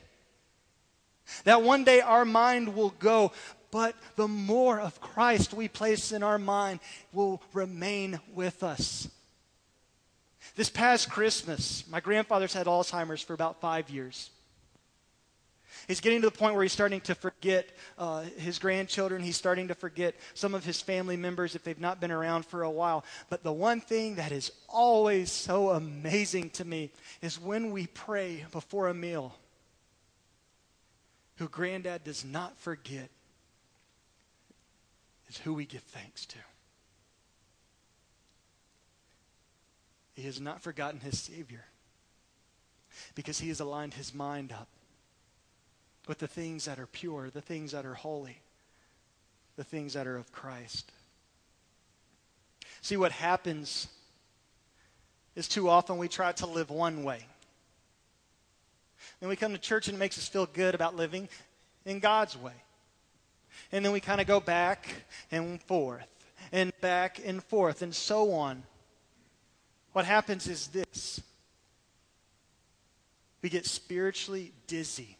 that 1.44 1.62
one 1.62 1.84
day 1.84 2.00
our 2.00 2.24
mind 2.24 2.74
will 2.74 2.94
go, 2.98 3.32
but 3.70 3.94
the 4.16 4.28
more 4.28 4.80
of 4.80 5.00
Christ 5.00 5.52
we 5.52 5.68
place 5.68 6.12
in 6.12 6.22
our 6.22 6.38
mind 6.38 6.80
will 7.12 7.42
remain 7.52 8.20
with 8.32 8.62
us. 8.62 9.08
This 10.56 10.70
past 10.70 11.10
Christmas, 11.10 11.84
my 11.90 12.00
grandfather's 12.00 12.54
had 12.54 12.66
Alzheimer's 12.66 13.20
for 13.20 13.34
about 13.34 13.60
five 13.60 13.90
years. 13.90 14.30
He's 15.86 16.00
getting 16.00 16.22
to 16.22 16.30
the 16.30 16.36
point 16.36 16.54
where 16.54 16.62
he's 16.62 16.72
starting 16.72 17.02
to 17.02 17.14
forget 17.14 17.68
uh, 17.98 18.22
his 18.38 18.58
grandchildren. 18.58 19.22
He's 19.22 19.36
starting 19.36 19.68
to 19.68 19.74
forget 19.74 20.14
some 20.32 20.54
of 20.54 20.64
his 20.64 20.80
family 20.80 21.18
members 21.18 21.54
if 21.54 21.62
they've 21.62 21.78
not 21.78 22.00
been 22.00 22.10
around 22.10 22.46
for 22.46 22.62
a 22.62 22.70
while. 22.70 23.04
But 23.28 23.42
the 23.42 23.52
one 23.52 23.82
thing 23.82 24.14
that 24.14 24.32
is 24.32 24.50
always 24.66 25.30
so 25.30 25.70
amazing 25.70 26.50
to 26.50 26.64
me 26.64 26.90
is 27.20 27.38
when 27.38 27.70
we 27.70 27.86
pray 27.88 28.46
before 28.50 28.88
a 28.88 28.94
meal, 28.94 29.36
who 31.36 31.48
granddad 31.48 32.02
does 32.02 32.24
not 32.24 32.56
forget 32.56 33.10
is 35.28 35.36
who 35.38 35.52
we 35.52 35.66
give 35.66 35.82
thanks 35.82 36.24
to. 36.26 36.38
He 40.16 40.22
has 40.22 40.40
not 40.40 40.62
forgotten 40.62 41.00
his 41.00 41.18
Savior 41.20 41.66
because 43.14 43.38
he 43.38 43.48
has 43.48 43.60
aligned 43.60 43.94
his 43.94 44.14
mind 44.14 44.50
up 44.50 44.68
with 46.08 46.18
the 46.18 46.26
things 46.26 46.64
that 46.64 46.78
are 46.78 46.86
pure, 46.86 47.28
the 47.28 47.42
things 47.42 47.72
that 47.72 47.84
are 47.84 47.94
holy, 47.94 48.40
the 49.56 49.64
things 49.64 49.92
that 49.92 50.06
are 50.06 50.16
of 50.16 50.32
Christ. 50.32 50.90
See, 52.80 52.96
what 52.96 53.12
happens 53.12 53.88
is 55.34 55.48
too 55.48 55.68
often 55.68 55.98
we 55.98 56.08
try 56.08 56.32
to 56.32 56.46
live 56.46 56.70
one 56.70 57.04
way. 57.04 57.26
Then 59.20 59.28
we 59.28 59.36
come 59.36 59.52
to 59.52 59.58
church 59.58 59.88
and 59.88 59.96
it 59.96 60.00
makes 60.00 60.16
us 60.16 60.26
feel 60.26 60.46
good 60.46 60.74
about 60.74 60.96
living 60.96 61.28
in 61.84 62.00
God's 62.00 62.38
way. 62.38 62.54
And 63.70 63.84
then 63.84 63.92
we 63.92 64.00
kind 64.00 64.20
of 64.20 64.26
go 64.26 64.40
back 64.40 65.04
and 65.30 65.62
forth 65.64 66.08
and 66.52 66.72
back 66.80 67.20
and 67.22 67.44
forth 67.44 67.82
and 67.82 67.94
so 67.94 68.32
on. 68.32 68.62
What 69.96 70.04
happens 70.04 70.46
is 70.46 70.66
this 70.66 71.22
we 73.40 73.48
get 73.48 73.64
spiritually 73.64 74.52
dizzy. 74.66 75.16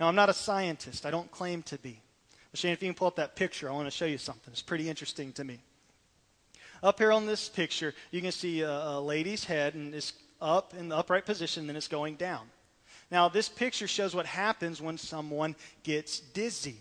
Now, 0.00 0.08
I'm 0.08 0.14
not 0.14 0.30
a 0.30 0.32
scientist. 0.32 1.04
I 1.04 1.10
don't 1.10 1.30
claim 1.30 1.62
to 1.64 1.76
be. 1.76 2.00
Shane, 2.54 2.72
if 2.72 2.82
you 2.82 2.88
can 2.88 2.94
pull 2.94 3.08
up 3.08 3.16
that 3.16 3.36
picture, 3.36 3.68
I 3.68 3.74
want 3.74 3.88
to 3.88 3.90
show 3.90 4.06
you 4.06 4.16
something. 4.16 4.50
It's 4.52 4.62
pretty 4.62 4.88
interesting 4.88 5.34
to 5.34 5.44
me. 5.44 5.60
Up 6.82 6.98
here 6.98 7.12
on 7.12 7.26
this 7.26 7.50
picture, 7.50 7.92
you 8.10 8.22
can 8.22 8.32
see 8.32 8.62
a, 8.62 8.70
a 8.70 9.00
lady's 9.02 9.44
head, 9.44 9.74
and 9.74 9.94
it's 9.94 10.14
up 10.40 10.72
in 10.72 10.88
the 10.88 10.96
upright 10.96 11.26
position, 11.26 11.66
then 11.66 11.76
it's 11.76 11.88
going 11.88 12.14
down. 12.14 12.46
Now, 13.10 13.28
this 13.28 13.50
picture 13.50 13.86
shows 13.86 14.14
what 14.14 14.24
happens 14.24 14.80
when 14.80 14.96
someone 14.96 15.56
gets 15.82 16.20
dizzy. 16.20 16.78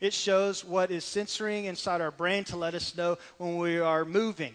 It 0.00 0.14
shows 0.14 0.64
what 0.64 0.90
is 0.90 1.04
censoring 1.04 1.66
inside 1.66 2.00
our 2.00 2.12
brain 2.12 2.44
to 2.44 2.56
let 2.56 2.72
us 2.72 2.96
know 2.96 3.18
when 3.36 3.58
we 3.58 3.78
are 3.78 4.06
moving. 4.06 4.54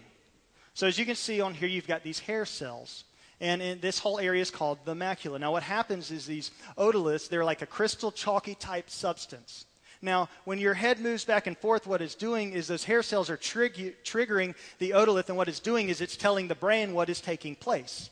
So, 0.74 0.86
as 0.86 0.98
you 0.98 1.06
can 1.06 1.14
see 1.14 1.40
on 1.40 1.54
here, 1.54 1.68
you've 1.68 1.86
got 1.86 2.02
these 2.02 2.18
hair 2.18 2.44
cells. 2.44 3.04
And 3.40 3.80
this 3.80 3.98
whole 3.98 4.18
area 4.18 4.42
is 4.42 4.50
called 4.50 4.78
the 4.84 4.94
macula. 4.94 5.40
Now, 5.40 5.52
what 5.52 5.62
happens 5.62 6.10
is 6.10 6.24
these 6.24 6.50
otoliths, 6.78 7.28
they're 7.28 7.44
like 7.44 7.62
a 7.62 7.66
crystal 7.66 8.12
chalky 8.12 8.54
type 8.54 8.88
substance. 8.88 9.66
Now, 10.00 10.28
when 10.44 10.58
your 10.58 10.74
head 10.74 11.00
moves 11.00 11.24
back 11.24 11.46
and 11.46 11.56
forth, 11.58 11.86
what 11.86 12.02
it's 12.02 12.14
doing 12.14 12.52
is 12.52 12.68
those 12.68 12.84
hair 12.84 13.02
cells 13.02 13.30
are 13.30 13.36
trig- 13.36 13.96
triggering 14.04 14.54
the 14.78 14.90
otolith, 14.90 15.28
and 15.28 15.36
what 15.36 15.48
it's 15.48 15.60
doing 15.60 15.88
is 15.88 16.00
it's 16.00 16.16
telling 16.16 16.48
the 16.48 16.54
brain 16.54 16.92
what 16.92 17.08
is 17.08 17.20
taking 17.20 17.56
place. 17.56 18.10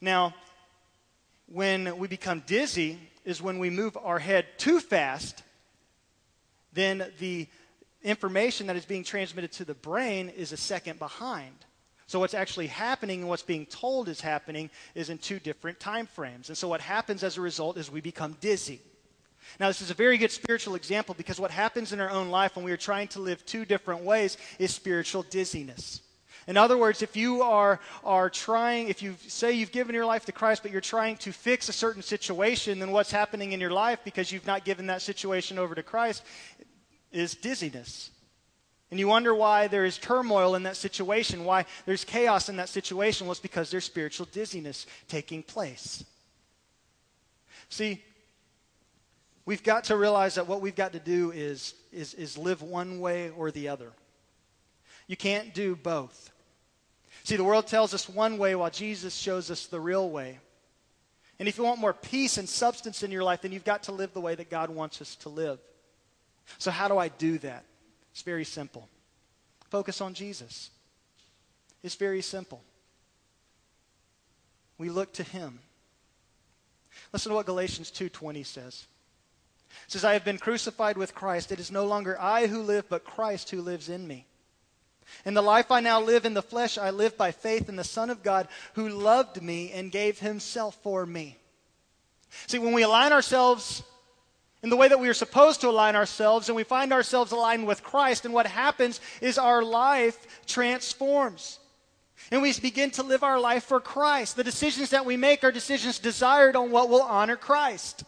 Now, 0.00 0.34
when 1.46 1.96
we 1.98 2.08
become 2.08 2.42
dizzy 2.46 2.98
is 3.24 3.40
when 3.40 3.58
we 3.58 3.70
move 3.70 3.96
our 3.96 4.18
head 4.18 4.46
too 4.58 4.80
fast, 4.80 5.42
then 6.72 7.10
the 7.18 7.46
information 8.02 8.66
that 8.66 8.76
is 8.76 8.84
being 8.84 9.04
transmitted 9.04 9.52
to 9.52 9.64
the 9.64 9.74
brain 9.74 10.28
is 10.28 10.52
a 10.52 10.56
second 10.56 10.98
behind. 10.98 11.54
So 12.08 12.18
what's 12.18 12.32
actually 12.32 12.68
happening 12.68 13.20
and 13.20 13.28
what's 13.28 13.42
being 13.42 13.66
told 13.66 14.08
is 14.08 14.22
happening 14.22 14.70
is 14.94 15.10
in 15.10 15.18
two 15.18 15.38
different 15.38 15.78
time 15.78 16.06
frames. 16.06 16.48
And 16.48 16.56
so 16.56 16.66
what 16.66 16.80
happens 16.80 17.22
as 17.22 17.36
a 17.36 17.42
result 17.42 17.76
is 17.76 17.90
we 17.90 18.00
become 18.00 18.34
dizzy. 18.40 18.80
Now, 19.60 19.68
this 19.68 19.82
is 19.82 19.90
a 19.90 19.94
very 19.94 20.16
good 20.16 20.30
spiritual 20.30 20.74
example 20.74 21.14
because 21.14 21.38
what 21.38 21.50
happens 21.50 21.92
in 21.92 22.00
our 22.00 22.08
own 22.08 22.30
life 22.30 22.56
when 22.56 22.64
we 22.64 22.72
are 22.72 22.78
trying 22.78 23.08
to 23.08 23.20
live 23.20 23.44
two 23.44 23.66
different 23.66 24.04
ways 24.04 24.38
is 24.58 24.74
spiritual 24.74 25.22
dizziness. 25.22 26.00
In 26.46 26.56
other 26.56 26.78
words, 26.78 27.02
if 27.02 27.14
you 27.14 27.42
are, 27.42 27.78
are 28.02 28.30
trying, 28.30 28.88
if 28.88 29.02
you 29.02 29.14
say 29.26 29.52
you've 29.52 29.70
given 29.70 29.94
your 29.94 30.06
life 30.06 30.24
to 30.24 30.32
Christ, 30.32 30.62
but 30.62 30.72
you're 30.72 30.80
trying 30.80 31.18
to 31.18 31.30
fix 31.30 31.68
a 31.68 31.74
certain 31.74 32.00
situation, 32.00 32.78
then 32.78 32.90
what's 32.90 33.10
happening 33.10 33.52
in 33.52 33.60
your 33.60 33.70
life 33.70 33.98
because 34.02 34.32
you've 34.32 34.46
not 34.46 34.64
given 34.64 34.86
that 34.86 35.02
situation 35.02 35.58
over 35.58 35.74
to 35.74 35.82
Christ 35.82 36.22
is 37.12 37.34
dizziness. 37.34 38.12
And 38.90 38.98
you 38.98 39.08
wonder 39.08 39.34
why 39.34 39.68
there 39.68 39.84
is 39.84 39.98
turmoil 39.98 40.54
in 40.54 40.62
that 40.62 40.76
situation, 40.76 41.44
why 41.44 41.66
there's 41.84 42.04
chaos 42.04 42.48
in 42.48 42.56
that 42.56 42.70
situation. 42.70 43.26
Well, 43.26 43.32
it's 43.32 43.40
because 43.40 43.70
there's 43.70 43.84
spiritual 43.84 44.26
dizziness 44.32 44.86
taking 45.08 45.42
place. 45.42 46.04
See, 47.68 48.02
we've 49.44 49.62
got 49.62 49.84
to 49.84 49.96
realize 49.96 50.36
that 50.36 50.46
what 50.46 50.62
we've 50.62 50.74
got 50.74 50.92
to 50.92 51.00
do 51.00 51.32
is, 51.32 51.74
is, 51.92 52.14
is 52.14 52.38
live 52.38 52.62
one 52.62 53.00
way 53.00 53.30
or 53.30 53.50
the 53.50 53.68
other. 53.68 53.92
You 55.06 55.16
can't 55.16 55.52
do 55.52 55.76
both. 55.76 56.30
See, 57.24 57.36
the 57.36 57.44
world 57.44 57.66
tells 57.66 57.92
us 57.92 58.08
one 58.08 58.38
way 58.38 58.54
while 58.54 58.70
Jesus 58.70 59.14
shows 59.14 59.50
us 59.50 59.66
the 59.66 59.80
real 59.80 60.08
way. 60.08 60.38
And 61.38 61.46
if 61.46 61.58
you 61.58 61.64
want 61.64 61.78
more 61.78 61.92
peace 61.92 62.38
and 62.38 62.48
substance 62.48 63.02
in 63.02 63.10
your 63.10 63.22
life, 63.22 63.42
then 63.42 63.52
you've 63.52 63.64
got 63.64 63.84
to 63.84 63.92
live 63.92 64.12
the 64.12 64.20
way 64.20 64.34
that 64.34 64.50
God 64.50 64.70
wants 64.70 65.00
us 65.02 65.14
to 65.16 65.28
live. 65.28 65.58
So, 66.56 66.70
how 66.70 66.88
do 66.88 66.96
I 66.96 67.08
do 67.08 67.38
that? 67.38 67.64
It's 68.18 68.24
very 68.24 68.44
simple. 68.44 68.88
Focus 69.70 70.00
on 70.00 70.12
Jesus. 70.12 70.70
It's 71.84 71.94
very 71.94 72.20
simple. 72.20 72.64
We 74.76 74.90
look 74.90 75.12
to 75.12 75.22
him. 75.22 75.60
Listen 77.12 77.30
to 77.30 77.36
what 77.36 77.46
Galatians 77.46 77.92
2:20 77.92 78.44
says. 78.44 78.86
It 79.86 79.92
says, 79.92 80.04
I 80.04 80.14
have 80.14 80.24
been 80.24 80.38
crucified 80.38 80.96
with 80.96 81.14
Christ. 81.14 81.52
It 81.52 81.60
is 81.60 81.70
no 81.70 81.86
longer 81.86 82.20
I 82.20 82.48
who 82.48 82.60
live, 82.60 82.88
but 82.88 83.04
Christ 83.04 83.50
who 83.50 83.62
lives 83.62 83.88
in 83.88 84.08
me. 84.08 84.26
In 85.24 85.34
the 85.34 85.40
life 85.40 85.70
I 85.70 85.78
now 85.78 86.00
live 86.00 86.24
in 86.24 86.34
the 86.34 86.42
flesh, 86.42 86.76
I 86.76 86.90
live 86.90 87.16
by 87.16 87.30
faith 87.30 87.68
in 87.68 87.76
the 87.76 87.84
Son 87.84 88.10
of 88.10 88.24
God 88.24 88.48
who 88.74 88.88
loved 88.88 89.40
me 89.40 89.70
and 89.70 89.92
gave 89.92 90.18
himself 90.18 90.76
for 90.82 91.06
me. 91.06 91.38
See, 92.48 92.58
when 92.58 92.72
we 92.72 92.82
align 92.82 93.12
ourselves 93.12 93.84
in 94.62 94.70
the 94.70 94.76
way 94.76 94.88
that 94.88 94.98
we 94.98 95.08
are 95.08 95.14
supposed 95.14 95.60
to 95.60 95.68
align 95.68 95.94
ourselves 95.94 96.48
and 96.48 96.56
we 96.56 96.64
find 96.64 96.92
ourselves 96.92 97.32
aligned 97.32 97.66
with 97.66 97.82
Christ, 97.82 98.24
and 98.24 98.34
what 98.34 98.46
happens 98.46 99.00
is 99.20 99.38
our 99.38 99.62
life 99.62 100.44
transforms. 100.46 101.60
And 102.30 102.42
we 102.42 102.52
begin 102.60 102.90
to 102.92 103.02
live 103.02 103.22
our 103.22 103.38
life 103.38 103.64
for 103.64 103.80
Christ. 103.80 104.36
The 104.36 104.44
decisions 104.44 104.90
that 104.90 105.06
we 105.06 105.16
make 105.16 105.44
are 105.44 105.52
decisions 105.52 105.98
desired 105.98 106.56
on 106.56 106.70
what 106.70 106.88
will 106.88 107.02
honor 107.02 107.36
Christ. 107.36 108.04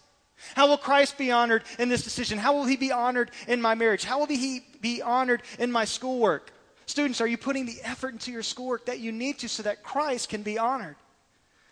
How 0.56 0.66
will 0.68 0.78
Christ 0.78 1.16
be 1.16 1.30
honored 1.30 1.64
in 1.78 1.88
this 1.88 2.02
decision? 2.02 2.38
How 2.38 2.54
will 2.54 2.64
he 2.64 2.76
be 2.76 2.92
honored 2.92 3.30
in 3.46 3.62
my 3.62 3.74
marriage? 3.74 4.04
How 4.04 4.18
will 4.18 4.26
he 4.26 4.62
be 4.80 5.00
honored 5.00 5.42
in 5.58 5.70
my 5.70 5.84
schoolwork? 5.84 6.50
Students, 6.86 7.20
are 7.20 7.26
you 7.26 7.38
putting 7.38 7.66
the 7.66 7.78
effort 7.84 8.14
into 8.14 8.32
your 8.32 8.42
schoolwork 8.42 8.86
that 8.86 8.98
you 8.98 9.12
need 9.12 9.38
to 9.38 9.48
so 9.48 9.62
that 9.62 9.84
Christ 9.84 10.28
can 10.28 10.42
be 10.42 10.58
honored? 10.58 10.96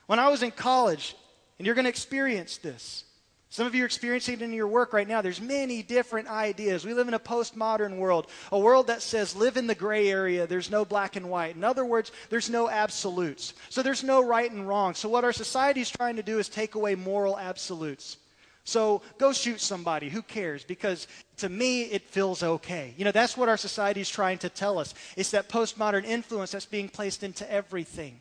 When 0.07 0.19
I 0.19 0.29
was 0.29 0.43
in 0.43 0.53
college, 0.53 1.17
and 1.59 1.67
you're 1.67 1.75
going 1.75 1.87
to 1.87 1.91
experience 1.91 2.59
this, 2.59 3.05
some 3.51 3.67
of 3.67 3.75
you 3.75 3.83
are 3.83 3.87
experiencing 3.87 4.35
it 4.35 4.43
in 4.43 4.53
your 4.53 4.69
work 4.69 4.93
right 4.93 5.09
now. 5.09 5.23
There's 5.23 5.41
many 5.41 5.83
different 5.83 6.29
ideas. 6.29 6.85
We 6.85 6.93
live 6.93 7.09
in 7.09 7.15
a 7.15 7.19
postmodern 7.19 7.97
world, 7.97 8.27
a 8.53 8.59
world 8.59 8.89
that 8.89 9.01
says 9.01 9.35
live 9.35 9.57
in 9.57 9.67
the 9.67 9.75
gray 9.75 10.11
area. 10.11 10.47
There's 10.47 10.71
no 10.71 10.85
black 10.85 11.17
and 11.17 11.31
white. 11.31 11.57
In 11.57 11.65
other 11.65 11.85
words, 11.85 12.13
there's 12.29 12.51
no 12.51 12.69
absolutes. 12.69 13.55
So 13.71 13.83
there's 13.83 14.05
no 14.05 14.23
right 14.23 14.51
and 14.51 14.69
wrong. 14.69 14.95
So 14.95 15.09
what 15.09 15.25
our 15.25 15.33
society 15.33 15.81
is 15.81 15.89
trying 15.89 16.17
to 16.17 16.23
do 16.23 16.39
is 16.39 16.51
take 16.51 16.75
away 16.75 16.95
moral 16.95 17.39
absolutes. 17.39 18.19
So 18.65 19.01
go 19.17 19.33
shoot 19.33 19.63
somebody. 19.63 20.11
Who 20.11 20.21
cares? 20.21 20.63
Because 20.63 21.09
to 21.39 21.49
me, 21.49 21.85
it 21.85 22.03
feels 22.03 22.43
okay. 22.43 22.93
You 22.99 23.07
know, 23.07 23.13
that's 23.13 23.35
what 23.35 23.49
our 23.49 23.57
society 23.57 24.03
is 24.03 24.11
trying 24.11 24.37
to 24.39 24.51
tell 24.51 24.79
us. 24.79 24.93
It's 25.17 25.31
that 25.31 25.49
postmodern 25.49 26.05
influence 26.05 26.51
that's 26.51 26.67
being 26.67 26.91
placed 26.91 27.23
into 27.23 27.51
everything. 27.51 28.21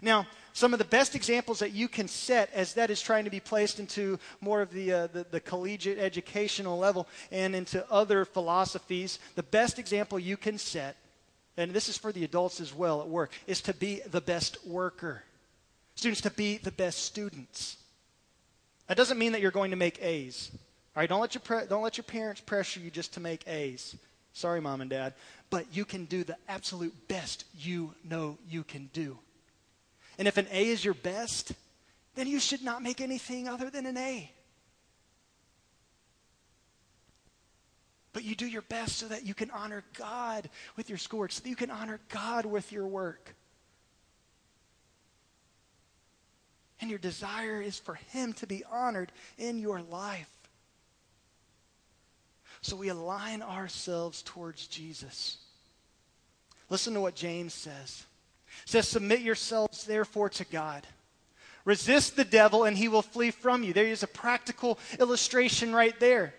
Now, 0.00 0.26
some 0.52 0.72
of 0.72 0.78
the 0.78 0.84
best 0.84 1.14
examples 1.14 1.58
that 1.60 1.72
you 1.72 1.88
can 1.88 2.08
set 2.08 2.50
as 2.52 2.74
that 2.74 2.90
is 2.90 3.00
trying 3.00 3.24
to 3.24 3.30
be 3.30 3.40
placed 3.40 3.80
into 3.80 4.18
more 4.40 4.60
of 4.60 4.70
the, 4.70 4.92
uh, 4.92 5.06
the, 5.08 5.26
the, 5.30 5.40
collegiate 5.40 5.98
educational 5.98 6.78
level 6.78 7.08
and 7.30 7.54
into 7.54 7.90
other 7.90 8.24
philosophies, 8.24 9.18
the 9.34 9.42
best 9.42 9.78
example 9.78 10.18
you 10.18 10.36
can 10.36 10.58
set, 10.58 10.96
and 11.56 11.72
this 11.72 11.88
is 11.88 11.96
for 11.96 12.12
the 12.12 12.24
adults 12.24 12.60
as 12.60 12.74
well 12.74 13.00
at 13.00 13.08
work, 13.08 13.32
is 13.46 13.60
to 13.62 13.74
be 13.74 14.00
the 14.10 14.20
best 14.20 14.64
worker. 14.66 15.22
Students, 15.94 16.20
to 16.22 16.30
be 16.30 16.58
the 16.58 16.72
best 16.72 17.04
students. 17.04 17.76
That 18.88 18.96
doesn't 18.96 19.18
mean 19.18 19.32
that 19.32 19.40
you're 19.40 19.50
going 19.50 19.70
to 19.70 19.76
make 19.76 20.02
A's. 20.02 20.50
All 20.94 21.00
right, 21.00 21.08
don't 21.08 21.20
let 21.20 21.34
your, 21.34 21.42
pre- 21.42 21.66
don't 21.66 21.82
let 21.82 21.96
your 21.96 22.04
parents 22.04 22.40
pressure 22.40 22.80
you 22.80 22.90
just 22.90 23.14
to 23.14 23.20
make 23.20 23.46
A's. 23.48 23.96
Sorry, 24.34 24.60
mom 24.60 24.80
and 24.80 24.90
dad. 24.90 25.14
But 25.50 25.66
you 25.72 25.84
can 25.84 26.06
do 26.06 26.24
the 26.24 26.36
absolute 26.48 27.08
best 27.08 27.44
you 27.58 27.94
know 28.04 28.38
you 28.48 28.64
can 28.64 28.90
do. 28.92 29.18
And 30.18 30.28
if 30.28 30.36
an 30.36 30.46
A 30.50 30.68
is 30.68 30.84
your 30.84 30.94
best, 30.94 31.52
then 32.14 32.26
you 32.26 32.38
should 32.38 32.62
not 32.62 32.82
make 32.82 33.00
anything 33.00 33.48
other 33.48 33.70
than 33.70 33.86
an 33.86 33.96
A. 33.96 34.30
But 38.12 38.24
you 38.24 38.34
do 38.34 38.46
your 38.46 38.62
best 38.62 38.98
so 38.98 39.08
that 39.08 39.26
you 39.26 39.32
can 39.32 39.50
honor 39.50 39.84
God 39.96 40.50
with 40.76 40.88
your 40.90 40.98
schoolwork, 40.98 41.32
so 41.32 41.42
that 41.42 41.48
you 41.48 41.56
can 41.56 41.70
honor 41.70 41.98
God 42.10 42.44
with 42.44 42.70
your 42.70 42.86
work. 42.86 43.34
And 46.80 46.90
your 46.90 46.98
desire 46.98 47.62
is 47.62 47.78
for 47.78 47.94
Him 47.94 48.32
to 48.34 48.46
be 48.46 48.64
honored 48.70 49.12
in 49.38 49.58
your 49.58 49.80
life. 49.80 50.28
So 52.60 52.76
we 52.76 52.88
align 52.88 53.40
ourselves 53.40 54.22
towards 54.22 54.66
Jesus. 54.66 55.38
Listen 56.68 56.94
to 56.94 57.00
what 57.00 57.14
James 57.14 57.54
says. 57.54 58.04
Says, 58.64 58.88
Submit 58.88 59.20
yourselves 59.20 59.84
therefore 59.84 60.28
to 60.30 60.44
God. 60.44 60.86
Resist 61.64 62.16
the 62.16 62.24
devil 62.24 62.64
and 62.64 62.76
he 62.76 62.88
will 62.88 63.02
flee 63.02 63.30
from 63.30 63.62
you. 63.62 63.72
There 63.72 63.86
is 63.86 64.02
a 64.02 64.08
practical 64.08 64.78
illustration 64.98 65.74
right 65.74 65.98
there. 66.00 66.34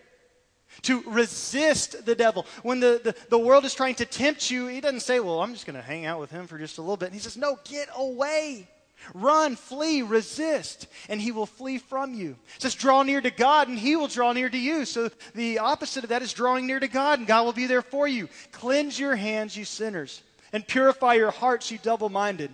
To 0.82 1.02
resist 1.06 2.04
the 2.04 2.16
devil. 2.16 2.46
When 2.62 2.80
the, 2.80 3.00
the, 3.02 3.16
the 3.30 3.38
world 3.38 3.64
is 3.64 3.74
trying 3.74 3.94
to 3.96 4.04
tempt 4.04 4.50
you, 4.50 4.66
he 4.66 4.80
doesn't 4.80 5.00
say, 5.00 5.20
Well, 5.20 5.40
I'm 5.40 5.52
just 5.52 5.66
going 5.66 5.76
to 5.76 5.82
hang 5.82 6.04
out 6.04 6.18
with 6.18 6.30
him 6.30 6.46
for 6.46 6.58
just 6.58 6.78
a 6.78 6.80
little 6.80 6.96
bit. 6.96 7.06
And 7.06 7.14
he 7.14 7.20
says, 7.20 7.36
No, 7.36 7.58
get 7.64 7.88
away. 7.96 8.68
Run, 9.12 9.56
flee, 9.56 10.02
resist, 10.02 10.86
and 11.08 11.20
he 11.20 11.32
will 11.32 11.46
flee 11.46 11.78
from 11.78 12.14
you. 12.14 12.36
It 12.56 12.62
says, 12.62 12.74
draw 12.74 13.02
near 13.02 13.20
to 13.20 13.30
God, 13.30 13.68
and 13.68 13.78
he 13.78 13.96
will 13.96 14.08
draw 14.08 14.32
near 14.32 14.48
to 14.48 14.56
you. 14.56 14.84
So 14.84 15.10
the 15.34 15.58
opposite 15.58 16.04
of 16.04 16.10
that 16.10 16.22
is 16.22 16.32
drawing 16.32 16.66
near 16.66 16.80
to 16.80 16.88
God, 16.88 17.18
and 17.18 17.28
God 17.28 17.44
will 17.44 17.52
be 17.52 17.66
there 17.66 17.82
for 17.82 18.08
you. 18.08 18.28
Cleanse 18.52 18.98
your 18.98 19.16
hands, 19.16 19.56
you 19.56 19.66
sinners, 19.66 20.22
and 20.54 20.66
purify 20.66 21.14
your 21.14 21.32
hearts, 21.32 21.72
you 21.72 21.78
double 21.82 22.08
minded. 22.08 22.48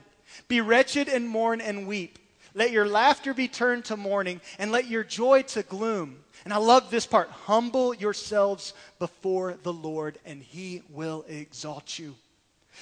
Be 0.48 0.62
wretched 0.62 1.06
and 1.06 1.28
mourn 1.28 1.60
and 1.60 1.86
weep. 1.86 2.18
Let 2.54 2.70
your 2.70 2.86
laughter 2.86 3.34
be 3.34 3.46
turned 3.46 3.84
to 3.84 3.96
mourning, 3.96 4.40
and 4.58 4.72
let 4.72 4.88
your 4.88 5.04
joy 5.04 5.42
to 5.42 5.62
gloom. 5.62 6.24
And 6.44 6.54
I 6.54 6.56
love 6.56 6.90
this 6.90 7.06
part 7.06 7.28
humble 7.28 7.94
yourselves 7.94 8.72
before 8.98 9.58
the 9.62 9.72
Lord, 9.72 10.18
and 10.24 10.42
he 10.42 10.82
will 10.88 11.26
exalt 11.28 11.98
you. 11.98 12.16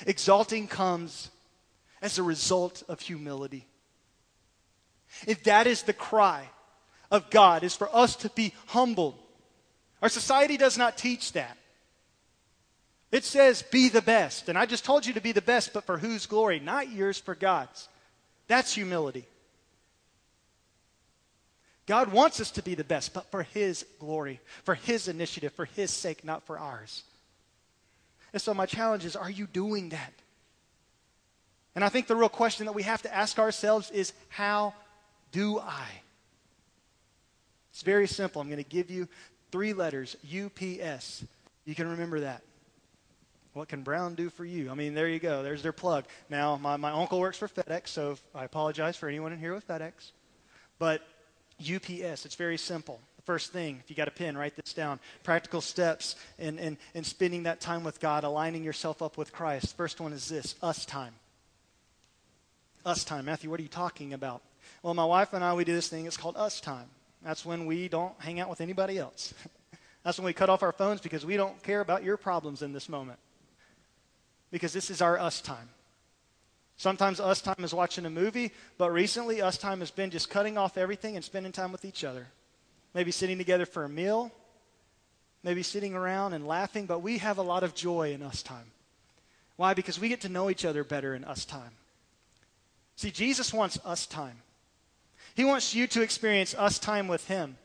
Exalting 0.07 0.69
comes 0.69 1.31
as 2.01 2.19
a 2.19 2.23
result 2.23 2.85
of 2.89 3.01
humility. 3.01 3.67
If 5.27 5.43
that 5.45 5.67
is 5.67 5.83
the 5.83 5.93
cry 5.93 6.49
of 7.11 7.29
God, 7.29 7.65
is 7.65 7.75
for 7.75 7.95
us 7.95 8.15
to 8.17 8.31
be 8.31 8.55
humbled. 8.67 9.19
Our 10.01 10.09
society 10.09 10.57
does 10.57 10.79
not 10.79 10.97
teach 10.97 11.33
that. 11.33 11.59
It 13.11 13.25
says, 13.25 13.63
be 13.63 13.89
the 13.89 14.03
best. 14.03 14.49
And 14.49 14.59
I 14.59 14.67
just 14.67 14.85
told 14.85 15.07
you 15.07 15.15
to 15.15 15.21
be 15.21 15.33
the 15.33 15.41
best, 15.41 15.73
but 15.73 15.85
for 15.85 15.99
whose 15.99 16.27
glory? 16.27 16.61
Not 16.61 16.93
yours, 16.93 17.19
for 17.19 17.35
God's. 17.35 17.89
That's 18.49 18.75
humility. 18.75 19.27
God 21.87 22.13
wants 22.13 22.39
us 22.39 22.51
to 22.53 22.63
be 22.63 22.75
the 22.75 22.85
best, 22.85 23.15
but 23.15 23.31
for 23.31 23.45
His 23.45 23.87
glory, 23.99 24.41
for 24.65 24.75
His 24.75 25.09
initiative, 25.09 25.55
for 25.55 25.65
His 25.65 25.91
sake, 25.91 26.23
not 26.23 26.45
for 26.45 26.59
ours. 26.59 27.03
And 28.35 28.43
so, 28.43 28.53
my 28.53 28.67
challenge 28.67 29.07
is 29.07 29.17
are 29.17 29.31
you 29.31 29.47
doing 29.47 29.89
that? 29.89 30.13
And 31.75 31.83
I 31.83 31.89
think 31.89 32.07
the 32.07 32.17
real 32.17 32.29
question 32.29 32.67
that 32.67 32.75
we 32.75 32.83
have 32.83 33.01
to 33.03 33.15
ask 33.15 33.39
ourselves 33.39 33.91
is 33.91 34.13
how 34.29 34.75
do 35.33 35.59
I? 35.59 35.87
It's 37.71 37.83
very 37.83 38.07
simple. 38.07 38.43
I'm 38.43 38.49
going 38.49 38.63
to 38.63 38.69
give 38.69 38.91
you 38.91 39.09
three 39.51 39.73
letters 39.73 40.17
UPS. 40.25 41.25
You 41.65 41.75
can 41.75 41.89
remember 41.89 42.21
that. 42.21 42.43
What 43.55 43.69
can 43.69 43.83
Brown 43.83 44.15
do 44.15 44.31
for 44.31 44.45
you? 44.45 44.71
I 44.71 44.75
mean, 44.75 44.95
there 44.95 45.09
you 45.09 45.19
go. 45.19 45.43
There's 45.43 45.63
their 45.63 45.73
plug. 45.73 46.05
Now, 46.29 46.57
my, 46.57 46.77
my 46.77 46.91
uncle 46.91 47.19
works 47.19 47.39
for 47.39 47.49
FedEx, 47.49 47.89
so 47.89 48.17
I 48.35 48.45
apologize 48.45 48.97
for 48.97 49.09
anyone 49.09 49.33
in 49.33 49.39
here 49.39 49.55
with 49.55 49.67
FedEx. 49.67 50.13
But 50.79 51.03
UPS, 51.61 52.25
it's 52.25 52.37
very 52.37 52.57
simple. 52.57 53.01
The 53.17 53.23
first 53.23 53.53
thing, 53.53 53.81
if 53.83 53.91
you 53.91 53.97
got 53.97 54.07
a 54.07 54.13
pen, 54.13 54.37
write 54.37 54.55
this 54.55 54.73
down. 54.73 55.01
Practical 55.25 55.61
steps 55.61 56.15
in, 56.39 56.59
in, 56.59 56.79
in 56.95 57.05
spending 57.05 57.45
that 57.45 57.61
time 57.61 57.85
with 57.85 58.01
God, 58.01 58.25
aligning 58.25 58.63
yourself 58.63 59.03
up 59.03 59.17
with 59.17 59.33
Christ. 59.33 59.77
First 59.77 60.01
one 60.01 60.13
is 60.13 60.29
this 60.29 60.55
us 60.63 60.85
time. 60.85 61.15
Us 62.85 63.03
time. 63.03 63.25
Matthew, 63.25 63.51
what 63.51 63.59
are 63.59 63.65
you 63.65 63.69
talking 63.69 64.15
about? 64.15 64.43
Well, 64.83 64.95
my 64.95 65.05
wife 65.05 65.33
and 65.33 65.43
I, 65.43 65.55
we 65.55 65.65
do 65.65 65.75
this 65.75 65.89
thing. 65.89 66.07
It's 66.07 66.17
called 66.17 66.37
us 66.37 66.61
time. 66.61 66.87
That's 67.25 67.45
when 67.45 67.67
we 67.67 67.89
don't 67.89 68.15
hang 68.21 68.39
out 68.39 68.49
with 68.49 68.61
anybody 68.61 68.99
else. 68.99 69.35
That's 70.05 70.19
when 70.19 70.27
we 70.27 70.33
cut 70.33 70.49
off 70.49 70.63
our 70.63 70.73
phones 70.73 71.01
because 71.01 71.27
we 71.27 71.37
don't 71.37 71.61
care 71.63 71.81
about 71.81 72.05
your 72.05 72.17
problems 72.17 72.63
in 72.63 72.73
this 72.73 72.89
moment. 72.89 73.19
Because 74.51 74.73
this 74.73 74.91
is 74.91 75.03
our 75.03 75.19
us 75.19 75.41
time. 75.41 75.69
Sometimes 76.77 77.19
us 77.19 77.43
time 77.43 77.65
is 77.65 77.75
watching 77.75 78.07
a 78.07 78.11
movie, 78.11 78.53
but 78.79 78.93
recently 78.93 79.43
us 79.43 79.59
time 79.59 79.81
has 79.81 79.91
been 79.91 80.11
just 80.11 80.31
cutting 80.31 80.57
off 80.57 80.79
everything 80.79 81.17
and 81.17 81.25
spending 81.25 81.53
time 81.53 81.73
with 81.73 81.85
each 81.85 82.05
other. 82.05 82.29
Maybe 82.95 83.11
sitting 83.11 83.37
together 83.37 83.67
for 83.67 83.85
a 83.85 83.89
meal, 83.89 84.31
maybe 85.43 85.63
sitting 85.63 85.95
around 85.95 86.35
and 86.35 86.47
laughing, 86.47 86.87
but 86.87 87.01
we 87.01 87.19
have 87.19 87.39
a 87.39 87.43
lot 87.43 87.65
of 87.65 87.75
joy 87.75 88.13
in 88.13 88.23
us 88.23 88.43
time. 88.43 88.71
Why? 89.57 89.75
Because 89.75 89.99
we 89.99 90.09
get 90.09 90.21
to 90.21 90.29
know 90.29 90.51
each 90.51 90.65
other 90.65 90.85
better 90.85 91.17
in 91.17 91.25
us 91.25 91.45
time. 91.45 91.73
See, 92.95 93.11
Jesus 93.11 93.53
wants 93.53 93.79
us 93.85 94.07
time. 94.07 94.39
He 95.35 95.45
wants 95.45 95.75
you 95.75 95.89
to 95.89 96.03
experience 96.03 96.55
us 96.55 96.79
time 96.79 97.09
with 97.09 97.27
Him. 97.27 97.57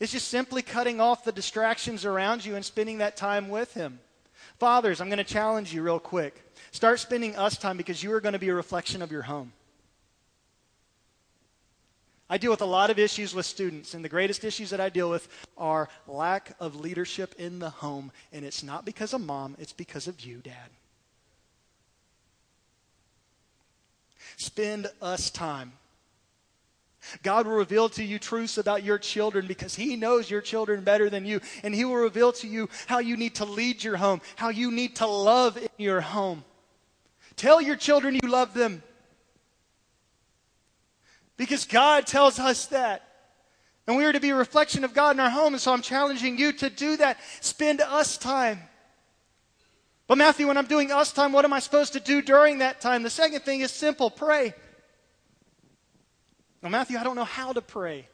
It's 0.00 0.12
just 0.12 0.28
simply 0.28 0.60
cutting 0.60 1.00
off 1.00 1.24
the 1.24 1.32
distractions 1.32 2.04
around 2.04 2.44
you 2.44 2.56
and 2.56 2.64
spending 2.64 2.98
that 2.98 3.16
time 3.16 3.48
with 3.48 3.72
Him. 3.72 4.00
Fathers, 4.58 5.00
I'm 5.00 5.08
going 5.08 5.18
to 5.18 5.24
challenge 5.24 5.74
you 5.74 5.82
real 5.82 5.98
quick. 5.98 6.42
Start 6.70 7.00
spending 7.00 7.36
us 7.36 7.56
time 7.56 7.76
because 7.76 8.02
you 8.02 8.12
are 8.12 8.20
going 8.20 8.32
to 8.34 8.38
be 8.38 8.48
a 8.48 8.54
reflection 8.54 9.02
of 9.02 9.10
your 9.10 9.22
home. 9.22 9.52
I 12.30 12.38
deal 12.38 12.50
with 12.50 12.62
a 12.62 12.66
lot 12.66 12.90
of 12.90 12.98
issues 12.98 13.34
with 13.34 13.46
students, 13.46 13.94
and 13.94 14.04
the 14.04 14.08
greatest 14.08 14.44
issues 14.44 14.70
that 14.70 14.80
I 14.80 14.88
deal 14.88 15.10
with 15.10 15.28
are 15.58 15.88
lack 16.06 16.56
of 16.58 16.76
leadership 16.76 17.34
in 17.38 17.58
the 17.58 17.70
home. 17.70 18.12
And 18.32 18.44
it's 18.44 18.62
not 18.62 18.84
because 18.84 19.12
of 19.12 19.20
mom, 19.20 19.56
it's 19.58 19.72
because 19.72 20.08
of 20.08 20.20
you, 20.20 20.38
dad. 20.38 20.70
Spend 24.36 24.90
us 25.02 25.30
time. 25.30 25.72
God 27.22 27.46
will 27.46 27.54
reveal 27.54 27.88
to 27.90 28.04
you 28.04 28.18
truths 28.18 28.58
about 28.58 28.82
your 28.82 28.98
children 28.98 29.46
because 29.46 29.74
He 29.74 29.96
knows 29.96 30.30
your 30.30 30.40
children 30.40 30.82
better 30.82 31.10
than 31.10 31.24
you. 31.24 31.40
And 31.62 31.74
He 31.74 31.84
will 31.84 31.96
reveal 31.96 32.32
to 32.32 32.48
you 32.48 32.68
how 32.86 32.98
you 32.98 33.16
need 33.16 33.36
to 33.36 33.44
lead 33.44 33.82
your 33.82 33.96
home, 33.96 34.20
how 34.36 34.48
you 34.48 34.70
need 34.70 34.96
to 34.96 35.06
love 35.06 35.56
in 35.56 35.68
your 35.78 36.00
home. 36.00 36.44
Tell 37.36 37.60
your 37.60 37.76
children 37.76 38.18
you 38.22 38.28
love 38.28 38.54
them. 38.54 38.82
Because 41.36 41.64
God 41.64 42.06
tells 42.06 42.38
us 42.38 42.66
that. 42.66 43.02
And 43.86 43.96
we 43.96 44.04
are 44.04 44.12
to 44.12 44.20
be 44.20 44.30
a 44.30 44.34
reflection 44.34 44.84
of 44.84 44.94
God 44.94 45.16
in 45.16 45.20
our 45.20 45.30
home. 45.30 45.54
And 45.54 45.60
so 45.60 45.72
I'm 45.72 45.82
challenging 45.82 46.38
you 46.38 46.52
to 46.52 46.70
do 46.70 46.96
that. 46.96 47.18
Spend 47.40 47.80
us 47.80 48.16
time. 48.16 48.60
But, 50.06 50.18
Matthew, 50.18 50.46
when 50.46 50.56
I'm 50.56 50.66
doing 50.66 50.92
us 50.92 51.12
time, 51.12 51.32
what 51.32 51.44
am 51.44 51.52
I 51.52 51.60
supposed 51.60 51.94
to 51.94 52.00
do 52.00 52.22
during 52.22 52.58
that 52.58 52.80
time? 52.80 53.02
The 53.02 53.10
second 53.10 53.40
thing 53.40 53.60
is 53.60 53.70
simple 53.70 54.10
pray. 54.10 54.54
Now, 56.64 56.70
Matthew, 56.70 56.96
I 56.96 57.04
don't 57.04 57.14
know 57.14 57.24
how 57.24 57.52
to 57.52 57.60
pray. 57.60 58.08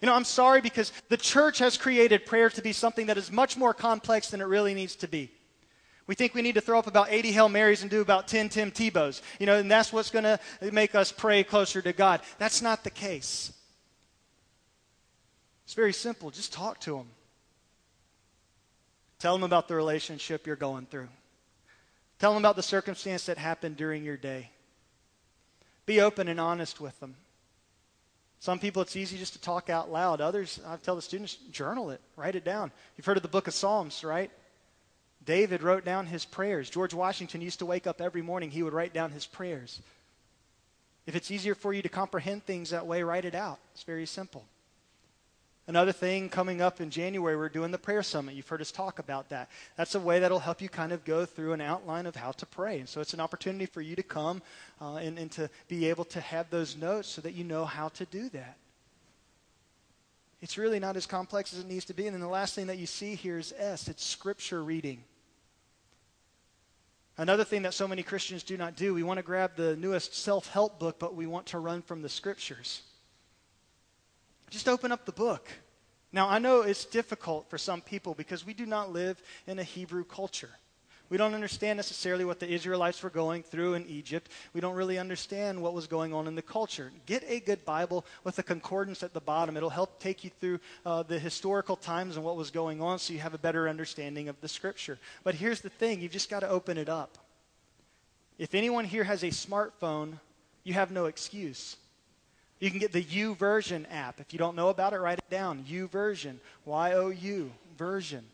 You 0.00 0.06
know, 0.06 0.14
I'm 0.14 0.24
sorry 0.24 0.62
because 0.62 0.92
the 1.10 1.18
church 1.18 1.58
has 1.58 1.76
created 1.76 2.24
prayer 2.24 2.48
to 2.48 2.62
be 2.62 2.72
something 2.72 3.06
that 3.06 3.18
is 3.18 3.30
much 3.30 3.58
more 3.58 3.74
complex 3.74 4.30
than 4.30 4.40
it 4.40 4.46
really 4.46 4.72
needs 4.72 4.96
to 4.96 5.08
be. 5.08 5.30
We 6.06 6.14
think 6.14 6.34
we 6.34 6.42
need 6.42 6.54
to 6.54 6.62
throw 6.62 6.78
up 6.78 6.86
about 6.86 7.08
80 7.10 7.32
Hail 7.32 7.48
Marys 7.50 7.82
and 7.82 7.90
do 7.90 8.00
about 8.00 8.28
10 8.28 8.48
Tim 8.48 8.70
Tebows. 8.70 9.20
You 9.38 9.46
know, 9.46 9.56
and 9.56 9.70
that's 9.70 9.92
what's 9.92 10.10
going 10.10 10.24
to 10.24 10.40
make 10.72 10.94
us 10.94 11.12
pray 11.12 11.44
closer 11.44 11.82
to 11.82 11.92
God. 11.92 12.22
That's 12.38 12.62
not 12.62 12.82
the 12.82 12.90
case. 12.90 13.52
It's 15.64 15.74
very 15.74 15.92
simple. 15.92 16.30
Just 16.30 16.52
talk 16.52 16.80
to 16.80 16.96
them. 16.96 17.08
Tell 19.18 19.34
them 19.34 19.44
about 19.44 19.68
the 19.68 19.74
relationship 19.74 20.46
you're 20.46 20.56
going 20.56 20.86
through. 20.86 21.08
Tell 22.18 22.32
them 22.32 22.42
about 22.42 22.56
the 22.56 22.62
circumstance 22.62 23.26
that 23.26 23.36
happened 23.36 23.76
during 23.76 24.02
your 24.02 24.16
day. 24.16 24.50
Be 25.86 26.00
open 26.00 26.28
and 26.28 26.40
honest 26.40 26.80
with 26.80 26.98
them. 27.00 27.16
Some 28.44 28.58
people, 28.58 28.82
it's 28.82 28.94
easy 28.94 29.16
just 29.16 29.32
to 29.32 29.40
talk 29.40 29.70
out 29.70 29.90
loud. 29.90 30.20
Others, 30.20 30.60
I 30.66 30.76
tell 30.76 30.96
the 30.96 31.00
students, 31.00 31.36
journal 31.50 31.88
it, 31.88 32.02
write 32.14 32.34
it 32.34 32.44
down. 32.44 32.72
You've 32.94 33.06
heard 33.06 33.16
of 33.16 33.22
the 33.22 33.28
book 33.30 33.48
of 33.48 33.54
Psalms, 33.54 34.04
right? 34.04 34.30
David 35.24 35.62
wrote 35.62 35.86
down 35.86 36.04
his 36.04 36.26
prayers. 36.26 36.68
George 36.68 36.92
Washington 36.92 37.40
used 37.40 37.60
to 37.60 37.64
wake 37.64 37.86
up 37.86 38.02
every 38.02 38.20
morning, 38.20 38.50
he 38.50 38.62
would 38.62 38.74
write 38.74 38.92
down 38.92 39.12
his 39.12 39.24
prayers. 39.24 39.80
If 41.06 41.16
it's 41.16 41.30
easier 41.30 41.54
for 41.54 41.72
you 41.72 41.80
to 41.80 41.88
comprehend 41.88 42.44
things 42.44 42.68
that 42.68 42.86
way, 42.86 43.02
write 43.02 43.24
it 43.24 43.34
out. 43.34 43.60
It's 43.72 43.84
very 43.84 44.04
simple. 44.04 44.44
Another 45.66 45.92
thing 45.92 46.28
coming 46.28 46.60
up 46.60 46.82
in 46.82 46.90
January, 46.90 47.36
we're 47.36 47.48
doing 47.48 47.70
the 47.70 47.78
prayer 47.78 48.02
summit. 48.02 48.34
You've 48.34 48.48
heard 48.48 48.60
us 48.60 48.70
talk 48.70 48.98
about 48.98 49.30
that. 49.30 49.48
That's 49.76 49.94
a 49.94 50.00
way 50.00 50.20
that'll 50.20 50.38
help 50.38 50.60
you 50.60 50.68
kind 50.68 50.92
of 50.92 51.04
go 51.04 51.24
through 51.24 51.54
an 51.54 51.62
outline 51.62 52.04
of 52.04 52.14
how 52.14 52.32
to 52.32 52.44
pray. 52.44 52.80
And 52.80 52.88
so 52.88 53.00
it's 53.00 53.14
an 53.14 53.20
opportunity 53.20 53.64
for 53.64 53.80
you 53.80 53.96
to 53.96 54.02
come 54.02 54.42
uh, 54.78 54.96
and, 54.96 55.18
and 55.18 55.30
to 55.32 55.48
be 55.68 55.88
able 55.88 56.04
to 56.06 56.20
have 56.20 56.50
those 56.50 56.76
notes 56.76 57.08
so 57.08 57.22
that 57.22 57.32
you 57.32 57.44
know 57.44 57.64
how 57.64 57.88
to 57.90 58.04
do 58.04 58.28
that. 58.30 58.58
It's 60.42 60.58
really 60.58 60.78
not 60.78 60.98
as 60.98 61.06
complex 61.06 61.54
as 61.54 61.60
it 61.60 61.66
needs 61.66 61.86
to 61.86 61.94
be. 61.94 62.06
And 62.06 62.14
then 62.14 62.20
the 62.20 62.28
last 62.28 62.54
thing 62.54 62.66
that 62.66 62.76
you 62.76 62.84
see 62.84 63.14
here 63.14 63.38
is 63.38 63.54
S 63.56 63.88
it's 63.88 64.04
scripture 64.04 64.62
reading. 64.62 65.02
Another 67.16 67.44
thing 67.44 67.62
that 67.62 67.72
so 67.72 67.88
many 67.88 68.02
Christians 68.02 68.42
do 68.42 68.58
not 68.58 68.76
do, 68.76 68.92
we 68.92 69.02
want 69.02 69.16
to 69.16 69.22
grab 69.22 69.52
the 69.56 69.76
newest 69.76 70.14
self 70.14 70.48
help 70.48 70.78
book, 70.78 70.98
but 70.98 71.14
we 71.14 71.26
want 71.26 71.46
to 71.46 71.58
run 71.58 71.80
from 71.80 72.02
the 72.02 72.08
scriptures. 72.10 72.82
Just 74.54 74.68
open 74.68 74.92
up 74.92 75.04
the 75.04 75.10
book. 75.10 75.48
Now, 76.12 76.28
I 76.28 76.38
know 76.38 76.60
it's 76.60 76.84
difficult 76.84 77.50
for 77.50 77.58
some 77.58 77.80
people 77.80 78.14
because 78.14 78.46
we 78.46 78.54
do 78.54 78.66
not 78.66 78.92
live 78.92 79.20
in 79.48 79.58
a 79.58 79.64
Hebrew 79.64 80.04
culture. 80.04 80.50
We 81.08 81.16
don't 81.16 81.34
understand 81.34 81.76
necessarily 81.76 82.24
what 82.24 82.38
the 82.38 82.48
Israelites 82.48 83.02
were 83.02 83.10
going 83.10 83.42
through 83.42 83.74
in 83.74 83.84
Egypt. 83.88 84.30
We 84.52 84.60
don't 84.60 84.76
really 84.76 84.96
understand 84.96 85.60
what 85.60 85.74
was 85.74 85.88
going 85.88 86.14
on 86.14 86.28
in 86.28 86.36
the 86.36 86.40
culture. 86.40 86.92
Get 87.04 87.24
a 87.26 87.40
good 87.40 87.64
Bible 87.64 88.06
with 88.22 88.38
a 88.38 88.44
concordance 88.44 89.02
at 89.02 89.12
the 89.12 89.20
bottom. 89.20 89.56
It'll 89.56 89.70
help 89.70 89.98
take 89.98 90.22
you 90.22 90.30
through 90.40 90.60
uh, 90.86 91.02
the 91.02 91.18
historical 91.18 91.74
times 91.74 92.14
and 92.14 92.24
what 92.24 92.36
was 92.36 92.52
going 92.52 92.80
on 92.80 93.00
so 93.00 93.12
you 93.12 93.18
have 93.18 93.34
a 93.34 93.38
better 93.38 93.68
understanding 93.68 94.28
of 94.28 94.40
the 94.40 94.46
scripture. 94.46 95.00
But 95.24 95.34
here's 95.34 95.62
the 95.62 95.68
thing 95.68 96.00
you've 96.00 96.12
just 96.12 96.30
got 96.30 96.40
to 96.40 96.48
open 96.48 96.78
it 96.78 96.88
up. 96.88 97.18
If 98.38 98.54
anyone 98.54 98.84
here 98.84 99.02
has 99.02 99.24
a 99.24 99.30
smartphone, 99.30 100.20
you 100.62 100.74
have 100.74 100.92
no 100.92 101.06
excuse. 101.06 101.76
You 102.64 102.70
can 102.70 102.78
get 102.78 102.92
the 102.92 103.04
YouVersion 103.04 103.84
app. 103.90 104.20
If 104.20 104.32
you 104.32 104.38
don't 104.38 104.56
know 104.56 104.70
about 104.70 104.94
it, 104.94 104.98
write 104.98 105.18
it 105.18 105.28
down. 105.28 105.66
YouVersion, 105.68 106.36
Y 106.64 106.92
O 106.94 107.10
U, 107.10 107.52
version. 107.76 108.24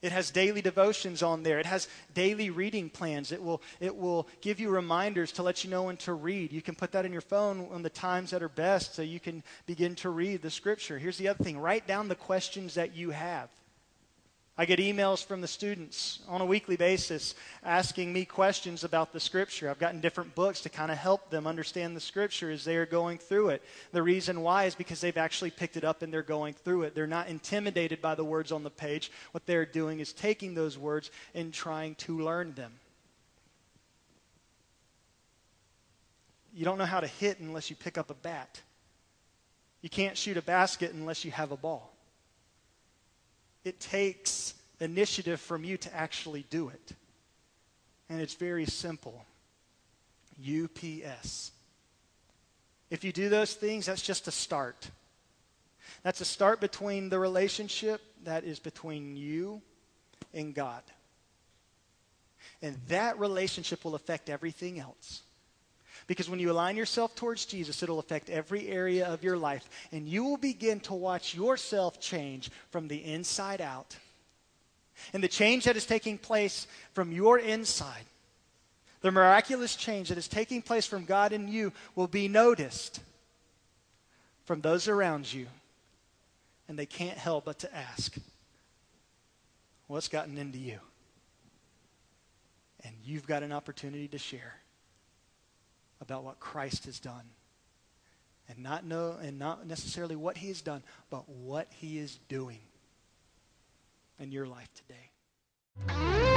It 0.00 0.12
has 0.12 0.30
daily 0.30 0.62
devotions 0.62 1.24
on 1.24 1.42
there. 1.42 1.58
It 1.58 1.66
has 1.66 1.88
daily 2.14 2.50
reading 2.50 2.88
plans. 2.88 3.32
It 3.32 3.42
will, 3.42 3.60
it 3.80 3.96
will 3.96 4.28
give 4.42 4.60
you 4.60 4.70
reminders 4.70 5.32
to 5.32 5.42
let 5.42 5.64
you 5.64 5.70
know 5.70 5.82
when 5.82 5.96
to 5.98 6.12
read. 6.12 6.52
You 6.52 6.62
can 6.62 6.76
put 6.76 6.92
that 6.92 7.04
in 7.04 7.10
your 7.10 7.20
phone 7.20 7.66
on 7.72 7.82
the 7.82 7.90
times 7.90 8.30
that 8.30 8.44
are 8.44 8.48
best 8.48 8.94
so 8.94 9.02
you 9.02 9.18
can 9.18 9.42
begin 9.66 9.96
to 9.96 10.10
read 10.10 10.40
the 10.40 10.50
scripture. 10.50 11.00
Here's 11.00 11.18
the 11.18 11.26
other 11.26 11.42
thing 11.42 11.58
write 11.58 11.88
down 11.88 12.06
the 12.06 12.14
questions 12.14 12.74
that 12.74 12.94
you 12.94 13.10
have. 13.10 13.48
I 14.60 14.66
get 14.66 14.78
emails 14.78 15.24
from 15.24 15.40
the 15.40 15.48
students 15.48 16.18
on 16.28 16.42
a 16.42 16.44
weekly 16.44 16.76
basis 16.76 17.34
asking 17.64 18.12
me 18.12 18.26
questions 18.26 18.84
about 18.84 19.10
the 19.10 19.18
scripture. 19.18 19.70
I've 19.70 19.78
gotten 19.78 20.02
different 20.02 20.34
books 20.34 20.60
to 20.60 20.68
kind 20.68 20.90
of 20.92 20.98
help 20.98 21.30
them 21.30 21.46
understand 21.46 21.96
the 21.96 22.00
scripture 22.00 22.50
as 22.50 22.62
they 22.62 22.76
are 22.76 22.84
going 22.84 23.16
through 23.16 23.48
it. 23.48 23.62
The 23.92 24.02
reason 24.02 24.42
why 24.42 24.64
is 24.64 24.74
because 24.74 25.00
they've 25.00 25.16
actually 25.16 25.50
picked 25.50 25.78
it 25.78 25.84
up 25.84 26.02
and 26.02 26.12
they're 26.12 26.20
going 26.20 26.52
through 26.52 26.82
it. 26.82 26.94
They're 26.94 27.06
not 27.06 27.28
intimidated 27.28 28.02
by 28.02 28.14
the 28.14 28.22
words 28.22 28.52
on 28.52 28.62
the 28.62 28.68
page. 28.68 29.10
What 29.30 29.46
they're 29.46 29.64
doing 29.64 29.98
is 29.98 30.12
taking 30.12 30.52
those 30.52 30.76
words 30.76 31.10
and 31.34 31.54
trying 31.54 31.94
to 31.94 32.20
learn 32.20 32.52
them. 32.52 32.74
You 36.54 36.66
don't 36.66 36.76
know 36.76 36.84
how 36.84 37.00
to 37.00 37.06
hit 37.06 37.40
unless 37.40 37.70
you 37.70 37.76
pick 37.76 37.96
up 37.96 38.10
a 38.10 38.14
bat. 38.14 38.60
You 39.80 39.88
can't 39.88 40.18
shoot 40.18 40.36
a 40.36 40.42
basket 40.42 40.92
unless 40.92 41.24
you 41.24 41.30
have 41.30 41.50
a 41.50 41.56
ball. 41.56 41.89
It 43.64 43.80
takes 43.80 44.54
initiative 44.80 45.40
from 45.40 45.64
you 45.64 45.76
to 45.78 45.94
actually 45.94 46.46
do 46.50 46.68
it. 46.68 46.92
And 48.08 48.20
it's 48.20 48.34
very 48.34 48.66
simple 48.66 49.24
UPS. 50.40 51.52
If 52.90 53.04
you 53.04 53.12
do 53.12 53.28
those 53.28 53.54
things, 53.54 53.86
that's 53.86 54.02
just 54.02 54.26
a 54.26 54.32
start. 54.32 54.90
That's 56.02 56.20
a 56.20 56.24
start 56.24 56.60
between 56.60 57.08
the 57.08 57.18
relationship 57.18 58.00
that 58.24 58.44
is 58.44 58.58
between 58.58 59.16
you 59.16 59.62
and 60.32 60.54
God. 60.54 60.82
And 62.62 62.76
that 62.88 63.18
relationship 63.18 63.84
will 63.84 63.94
affect 63.94 64.28
everything 64.28 64.80
else. 64.80 65.22
Because 66.06 66.28
when 66.28 66.40
you 66.40 66.50
align 66.50 66.76
yourself 66.76 67.14
towards 67.14 67.44
Jesus, 67.44 67.82
it'll 67.82 67.98
affect 67.98 68.30
every 68.30 68.68
area 68.68 69.06
of 69.06 69.22
your 69.22 69.36
life. 69.36 69.68
And 69.92 70.08
you 70.08 70.24
will 70.24 70.36
begin 70.36 70.80
to 70.80 70.94
watch 70.94 71.34
yourself 71.34 72.00
change 72.00 72.50
from 72.70 72.88
the 72.88 73.04
inside 73.04 73.60
out. 73.60 73.96
And 75.12 75.22
the 75.22 75.28
change 75.28 75.64
that 75.64 75.76
is 75.76 75.86
taking 75.86 76.18
place 76.18 76.66
from 76.94 77.12
your 77.12 77.38
inside, 77.38 78.04
the 79.00 79.10
miraculous 79.10 79.76
change 79.76 80.08
that 80.08 80.18
is 80.18 80.28
taking 80.28 80.62
place 80.62 80.86
from 80.86 81.04
God 81.04 81.32
in 81.32 81.48
you, 81.48 81.72
will 81.94 82.08
be 82.08 82.28
noticed 82.28 83.00
from 84.44 84.60
those 84.60 84.88
around 84.88 85.32
you. 85.32 85.46
And 86.68 86.78
they 86.78 86.86
can't 86.86 87.18
help 87.18 87.44
but 87.46 87.60
to 87.60 87.74
ask, 87.74 88.16
What's 89.86 90.06
gotten 90.06 90.38
into 90.38 90.58
you? 90.58 90.78
And 92.84 92.94
you've 93.04 93.26
got 93.26 93.42
an 93.42 93.50
opportunity 93.50 94.06
to 94.06 94.18
share 94.18 94.54
about 96.00 96.24
what 96.24 96.40
Christ 96.40 96.86
has 96.86 96.98
done. 96.98 97.30
And 98.48 98.64
not 98.64 98.84
know 98.84 99.16
and 99.22 99.38
not 99.38 99.66
necessarily 99.66 100.16
what 100.16 100.36
he 100.36 100.48
has 100.48 100.60
done, 100.60 100.82
but 101.08 101.28
what 101.28 101.68
he 101.70 101.98
is 101.98 102.18
doing 102.28 102.58
in 104.18 104.32
your 104.32 104.46
life 104.46 104.68
today. 104.74 106.29